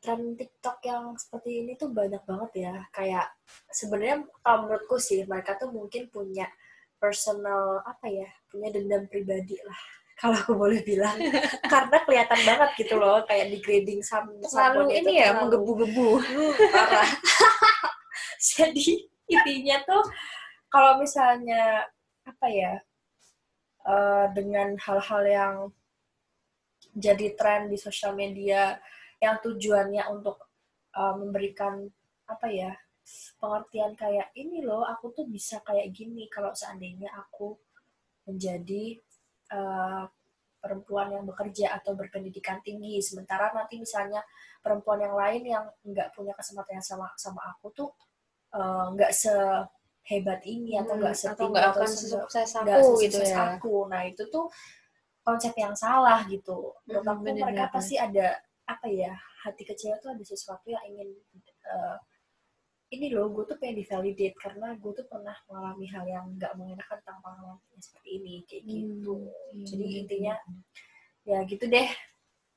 tren 0.00 0.34
TikTok 0.34 0.80
yang 0.88 1.12
seperti 1.20 1.62
ini 1.62 1.76
tuh 1.76 1.92
banyak 1.92 2.24
banget 2.24 2.50
ya. 2.56 2.74
Kayak 2.90 3.28
sebenarnya 3.68 4.24
kalau 4.40 4.66
menurutku 4.66 4.96
sih 4.96 5.22
mereka 5.28 5.60
tuh 5.60 5.68
mungkin 5.70 6.08
punya 6.08 6.48
personal 6.96 7.84
apa 7.84 8.08
ya, 8.08 8.28
punya 8.48 8.72
dendam 8.72 9.04
pribadi 9.06 9.60
lah 9.60 9.80
kalau 10.20 10.36
aku 10.36 10.52
boleh 10.56 10.80
bilang. 10.82 11.16
Karena 11.72 11.96
kelihatan 12.04 12.40
banget 12.48 12.70
gitu 12.80 12.96
loh 12.96 13.20
kayak 13.28 13.52
di 13.52 13.60
grading 13.60 14.00
sam 14.00 14.26
selalu 14.48 14.88
ini 14.90 15.20
ya 15.20 15.36
menggebu-gebu. 15.36 16.08
Parah. 16.72 17.08
Jadi 18.56 19.04
intinya 19.30 19.76
tuh 19.84 20.02
kalau 20.72 20.96
misalnya 20.98 21.84
apa 22.24 22.46
ya 22.48 22.80
uh, 23.84 24.26
dengan 24.32 24.74
hal-hal 24.80 25.22
yang 25.28 25.54
jadi 26.90 27.38
tren 27.38 27.70
di 27.70 27.78
sosial 27.78 28.18
media 28.18 28.80
yang 29.20 29.36
tujuannya 29.44 30.02
untuk 30.08 30.48
uh, 30.96 31.14
memberikan 31.14 31.86
apa 32.26 32.46
ya 32.48 32.72
pengertian 33.36 33.92
kayak 33.98 34.30
ini 34.38 34.62
loh 34.62 34.86
aku 34.86 35.10
tuh 35.12 35.26
bisa 35.26 35.60
kayak 35.66 35.90
gini 35.92 36.30
kalau 36.30 36.54
seandainya 36.54 37.10
aku 37.12 37.58
menjadi 38.28 39.00
uh, 39.50 40.06
perempuan 40.60 41.08
yang 41.10 41.24
bekerja 41.24 41.72
atau 41.80 41.96
berpendidikan 41.96 42.60
tinggi. 42.60 43.00
Sementara 43.00 43.48
nanti 43.56 43.80
misalnya 43.80 44.20
perempuan 44.60 45.00
yang 45.00 45.16
lain 45.16 45.42
yang 45.42 45.64
nggak 45.82 46.12
punya 46.12 46.36
kesempatan 46.36 46.78
yang 46.78 46.86
sama 46.86 47.08
sama 47.16 47.40
aku 47.48 47.72
tuh 47.72 47.90
nggak 48.94 49.12
uh, 49.12 49.16
se 49.16 49.34
hebat 50.04 50.42
ini 50.42 50.74
atau 50.76 50.98
nggak 50.98 51.16
hmm, 51.16 51.32
atau 51.32 51.46
nggak 51.48 51.66
akan 51.76 51.90
sukses 51.90 52.50
aku 52.56 52.98
gitu 53.00 53.20
ya. 53.24 53.56
aku. 53.56 53.88
Nah 53.88 54.04
itu 54.04 54.28
tuh 54.28 54.52
konsep 55.24 55.56
yang 55.56 55.72
salah 55.72 56.24
gitu. 56.28 56.76
Menurut 56.84 57.04
hmm, 57.04 57.12
aku 57.16 57.22
bener, 57.24 57.42
mereka 57.48 57.64
bener. 57.68 57.74
pasti 57.74 57.94
ada 57.96 58.36
apa 58.70 58.86
ya 58.86 59.12
hati 59.42 59.66
kecil 59.66 59.98
tuh 59.98 60.14
ada 60.14 60.22
sesuatu 60.22 60.70
yang 60.70 60.84
ingin 60.86 61.10
uh, 61.66 61.98
ini 62.90 63.14
loh 63.14 63.30
gue 63.30 63.46
tuh 63.46 63.58
pengen 63.58 63.82
divalidate 63.82 64.34
karena 64.38 64.74
gue 64.74 64.92
tuh 64.94 65.06
pernah 65.06 65.34
mengalami 65.46 65.86
hal 65.90 66.04
yang 66.06 66.26
nggak 66.34 66.52
mengenakan 66.58 66.98
tentang 67.02 67.18
pengalaman 67.22 67.78
seperti 67.78 68.08
ini 68.18 68.34
kayak 68.46 68.62
hmm, 68.66 68.70
gitu 68.70 69.16
hmm, 69.30 69.64
jadi 69.66 69.84
hmm. 69.86 70.00
intinya 70.02 70.34
ya 71.26 71.38
gitu 71.46 71.64
deh 71.70 71.88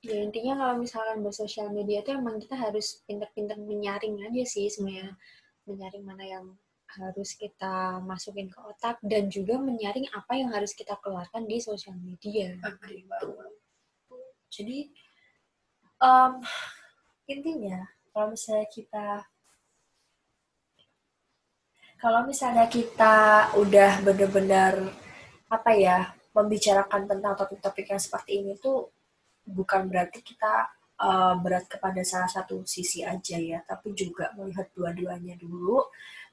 ya 0.03 0.17
intinya 0.19 0.53
kalau 0.59 0.75
misalkan 0.81 1.17
bersosial 1.21 1.69
media 1.69 2.01
tuh 2.01 2.17
emang 2.17 2.41
kita 2.41 2.57
harus 2.57 3.01
pinter-pinter 3.05 3.55
menyaring 3.61 4.19
aja 4.25 4.43
sih 4.45 4.67
semuanya 4.67 5.15
menyaring 5.69 6.03
mana 6.03 6.25
yang 6.25 6.45
harus 6.93 7.33
kita 7.33 7.97
masukin 8.05 8.49
ke 8.53 8.59
otak 8.61 9.01
dan 9.01 9.25
juga 9.29 9.57
menyaring 9.57 10.05
apa 10.13 10.37
yang 10.37 10.53
harus 10.53 10.77
kita 10.77 10.93
keluarkan 11.01 11.49
di 11.49 11.57
sosial 11.57 11.97
media. 11.97 12.53
Agree 12.61 13.01
Jadi 14.53 14.93
um, 16.03 16.43
intinya 17.31 17.87
kalau 18.11 18.35
misalnya 18.35 18.67
kita 18.67 19.07
kalau 22.03 22.27
misalnya 22.27 22.67
kita 22.67 23.47
udah 23.55 24.03
benar-benar 24.03 24.75
apa 25.47 25.71
ya 25.71 26.11
membicarakan 26.35 27.07
tentang 27.07 27.33
topik-topik 27.39 27.87
yang 27.87 28.01
seperti 28.01 28.43
ini 28.43 28.59
tuh 28.59 28.91
bukan 29.47 29.87
berarti 29.87 30.19
kita 30.19 30.67
uh, 30.99 31.35
berat 31.39 31.65
kepada 31.67 32.01
salah 32.03 32.27
satu 32.27 32.63
sisi 32.67 33.03
aja 33.03 33.37
ya, 33.37 33.59
tapi 33.63 33.91
juga 33.95 34.31
melihat 34.35 34.67
dua-duanya 34.73 35.35
dulu. 35.37 35.83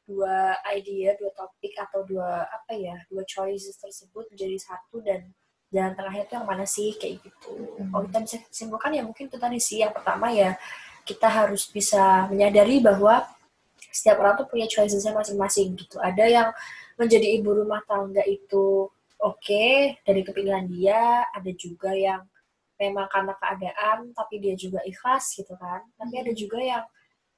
dua 0.07 0.55
idea, 0.71 1.19
dua 1.19 1.27
topik 1.35 1.75
atau 1.75 2.07
dua 2.07 2.47
apa 2.47 2.71
ya, 2.73 2.95
dua 3.11 3.27
choices 3.27 3.75
tersebut 3.75 4.31
menjadi 4.31 4.55
satu 4.57 5.03
dan 5.03 5.35
jalan 5.69 5.93
tengahnya 5.93 6.25
itu 6.25 6.33
yang 6.33 6.49
mana 6.49 6.65
sih 6.65 6.97
kayak 6.97 7.21
gitu. 7.21 7.77
Hmm. 7.77 7.93
Oh 7.93 8.01
kita 8.07 8.19
bisa 8.25 8.41
simpulkan 8.49 8.89
ya 8.95 9.03
mungkin 9.05 9.29
itu 9.29 9.37
tadi 9.37 9.59
sih 9.61 9.85
yang 9.85 9.93
pertama 9.93 10.33
ya 10.33 10.57
kita 11.05 11.29
harus 11.29 11.69
bisa 11.69 12.25
menyadari 12.31 12.81
bahwa 12.81 13.21
setiap 13.93 14.17
orang 14.21 14.37
tuh 14.37 14.45
punya 14.49 14.65
choicesnya 14.65 15.13
masing-masing 15.13 15.77
gitu. 15.77 16.01
Ada 16.01 16.25
yang 16.25 16.49
menjadi 16.99 17.39
ibu 17.39 17.55
rumah 17.55 17.79
tangga 17.87 18.21
itu 18.27 18.91
oke 19.23 19.39
okay, 19.39 19.95
dari 20.03 20.21
kepinginan 20.27 20.67
dia, 20.67 21.23
ada 21.31 21.51
juga 21.55 21.95
yang 21.95 22.27
memang 22.79 23.07
karena 23.11 23.33
keadaan 23.35 24.11
tapi 24.15 24.39
dia 24.43 24.55
juga 24.59 24.83
ikhlas 24.83 25.35
gitu 25.39 25.55
kan. 25.55 25.83
Tapi 25.95 26.15
ada 26.19 26.31
hmm. 26.35 26.39
juga 26.39 26.59
yang 26.59 26.83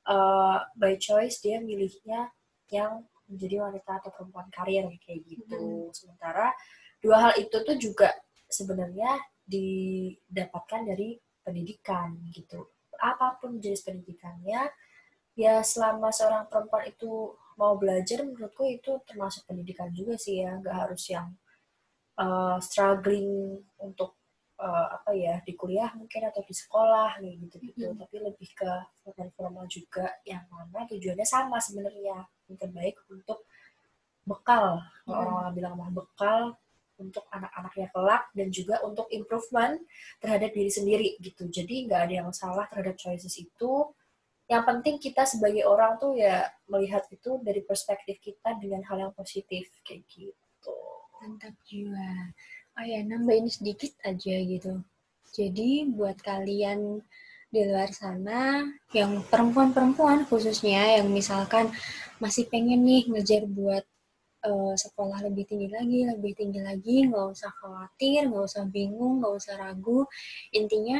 uh, 0.09 0.65
by 0.73 0.97
choice 0.97 1.41
dia 1.41 1.61
milihnya 1.61 2.33
yang 2.73 3.05
menjadi 3.29 3.63
wanita 3.63 4.01
atau 4.01 4.11
perempuan 4.11 4.49
karir 4.49 4.85
kayak 5.01 5.21
gitu. 5.29 5.57
Hmm. 5.57 5.93
Sementara 5.93 6.53
dua 7.01 7.17
hal 7.29 7.33
itu 7.37 7.57
tuh 7.61 7.77
juga 7.77 8.09
sebenarnya 8.49 9.17
didapatkan 9.45 10.85
dari 10.85 11.17
pendidikan 11.41 12.17
gitu. 12.33 12.69
Apa 13.01 13.41
pun 13.41 13.57
jenis 13.57 13.81
pendidikannya, 13.81 14.69
ya 15.33 15.65
selama 15.65 16.13
seorang 16.13 16.45
perempuan 16.45 16.85
itu 16.85 17.33
mau 17.59 17.75
belajar, 17.75 18.23
menurutku 18.23 18.67
itu 18.67 18.99
termasuk 19.07 19.47
pendidikan 19.47 19.89
juga 19.91 20.15
sih 20.19 20.43
ya, 20.43 20.59
nggak 20.59 20.75
harus 20.75 21.03
yang 21.11 21.27
uh, 22.19 22.57
struggling 22.61 23.59
untuk 23.79 24.15
uh, 24.61 24.87
apa 25.01 25.11
ya 25.17 25.39
di 25.41 25.53
kuliah 25.57 25.89
mungkin 25.97 26.29
atau 26.29 26.41
di 26.45 26.53
sekolah 26.53 27.19
gitu 27.21 27.55
gitu, 27.59 27.85
mm 27.87 27.91
-hmm. 27.95 28.01
tapi 28.01 28.15
lebih 28.21 28.49
ke 28.53 28.71
formal 29.35 29.65
juga 29.65 30.07
yang 30.23 30.45
mana 30.47 30.85
tujuannya 30.85 31.25
sama 31.25 31.57
sebenarnya 31.57 32.23
yang 32.47 32.57
terbaik 32.57 32.95
untuk 33.09 33.43
bekal, 34.23 34.79
mm 35.05 35.11
-hmm. 35.11 35.17
orang 35.17 35.53
bilang 35.57 35.73
mah 35.75 35.91
bekal 35.91 36.55
untuk 37.01 37.25
anak-anaknya 37.33 37.89
kelak 37.89 38.23
dan 38.37 38.47
juga 38.53 38.77
untuk 38.85 39.09
improvement 39.09 39.81
terhadap 40.21 40.53
diri 40.53 40.69
sendiri 40.69 41.09
gitu. 41.17 41.49
Jadi 41.49 41.89
nggak 41.89 42.01
ada 42.07 42.13
yang 42.21 42.29
salah 42.29 42.69
terhadap 42.69 42.93
choices 43.01 43.33
itu. 43.41 43.89
Yang 44.51 44.63
penting 44.67 44.95
kita 44.99 45.23
sebagai 45.23 45.63
orang 45.63 45.95
tuh 45.95 46.19
ya 46.19 46.43
melihat 46.67 47.07
itu 47.07 47.39
dari 47.39 47.63
perspektif 47.63 48.19
kita 48.19 48.59
dengan 48.59 48.83
hal 48.83 49.07
yang 49.07 49.13
positif 49.15 49.71
kayak 49.87 50.03
gitu. 50.11 50.75
Mantap 51.23 51.55
jiwa. 51.63 52.35
Oh 52.75 52.83
ya, 52.83 52.99
nambahin 53.07 53.47
sedikit 53.47 53.95
aja 54.03 54.35
gitu. 54.43 54.83
Jadi 55.31 55.87
buat 55.87 56.19
kalian 56.19 56.99
di 57.51 57.61
luar 57.67 57.91
sana 57.95 58.63
yang 58.95 59.23
perempuan-perempuan 59.27 60.23
khususnya 60.27 60.99
yang 60.99 61.11
misalkan 61.11 61.71
masih 62.19 62.47
pengen 62.47 62.83
nih 62.83 63.07
ngejar 63.11 63.43
buat 63.43 63.83
uh, 64.43 64.75
sekolah 64.75 65.19
lebih 65.27 65.47
tinggi 65.47 65.67
lagi, 65.71 66.07
lebih 66.07 66.31
tinggi 66.35 66.59
lagi, 66.59 67.07
nggak 67.07 67.27
usah 67.31 67.51
khawatir, 67.59 68.27
nggak 68.27 68.45
usah 68.47 68.63
bingung, 68.67 69.23
nggak 69.23 69.33
usah 69.35 69.55
ragu. 69.59 70.07
Intinya 70.55 70.99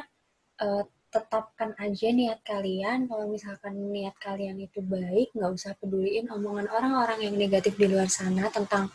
uh, 0.64 0.84
tetapkan 1.12 1.76
aja 1.76 2.08
niat 2.10 2.40
kalian. 2.48 3.06
Kalau 3.12 3.28
misalkan 3.28 3.76
niat 3.92 4.16
kalian 4.18 4.58
itu 4.64 4.80
baik, 4.80 5.36
nggak 5.36 5.52
usah 5.52 5.76
peduliin 5.76 6.32
omongan 6.32 6.72
orang-orang 6.72 7.28
yang 7.28 7.36
negatif 7.36 7.76
di 7.76 7.92
luar 7.92 8.08
sana 8.08 8.48
tentang 8.48 8.88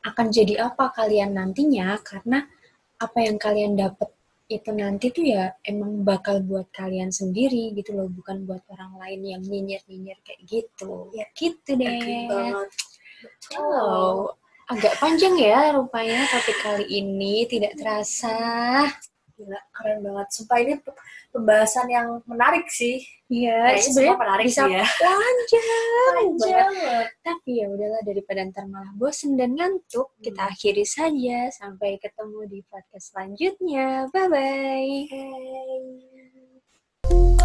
akan 0.00 0.26
jadi 0.32 0.72
apa 0.72 0.96
kalian 0.96 1.36
nantinya, 1.36 2.00
karena 2.00 2.48
apa 2.96 3.18
yang 3.20 3.36
kalian 3.36 3.76
dapat 3.76 4.08
itu 4.46 4.70
nanti 4.70 5.10
tuh 5.10 5.26
ya 5.26 5.50
emang 5.66 6.06
bakal 6.06 6.38
buat 6.38 6.70
kalian 6.70 7.10
sendiri 7.10 7.74
gitu 7.74 7.98
loh, 7.98 8.06
bukan 8.06 8.46
buat 8.46 8.62
orang 8.70 8.94
lain 9.02 9.20
yang 9.36 9.42
nyinyir-nyinyir 9.42 10.22
kayak 10.22 10.40
gitu. 10.46 11.10
Ya 11.10 11.26
gitu 11.34 11.74
deh. 11.74 12.54
Oh, 13.58 14.30
agak 14.70 14.94
panjang 15.02 15.34
ya 15.34 15.74
rupanya 15.74 16.30
topik 16.30 16.58
kali 16.62 16.86
ini 16.86 17.42
tidak 17.50 17.74
terasa. 17.74 18.38
Gila, 19.36 19.60
keren 19.68 20.00
banget. 20.00 20.32
Sumpah 20.32 20.58
ini 20.64 20.80
pembahasan 21.28 21.92
yang 21.92 22.24
menarik 22.24 22.72
sih. 22.72 23.04
Iya, 23.28 23.76
sebenarnya 23.84 24.16
menarik 24.16 24.48
bisa 24.48 24.64
sih 24.64 24.80
ya. 24.80 24.84
Panjang, 24.96 25.92
panjang. 26.08 26.72
Tapi 27.20 27.50
ya 27.60 27.68
udahlah 27.68 28.00
daripada 28.00 28.48
ntar 28.48 28.64
malah 28.64 28.96
bosen 28.96 29.36
dan 29.36 29.52
ngantuk, 29.52 30.08
hmm. 30.16 30.24
kita 30.24 30.42
akhiri 30.48 30.88
saja. 30.88 31.52
Sampai 31.52 32.00
ketemu 32.00 32.48
di 32.48 32.64
podcast 32.64 33.12
selanjutnya. 33.12 34.08
Bye 34.08 34.28
bye. 34.32 35.04
Hey. 35.12 37.35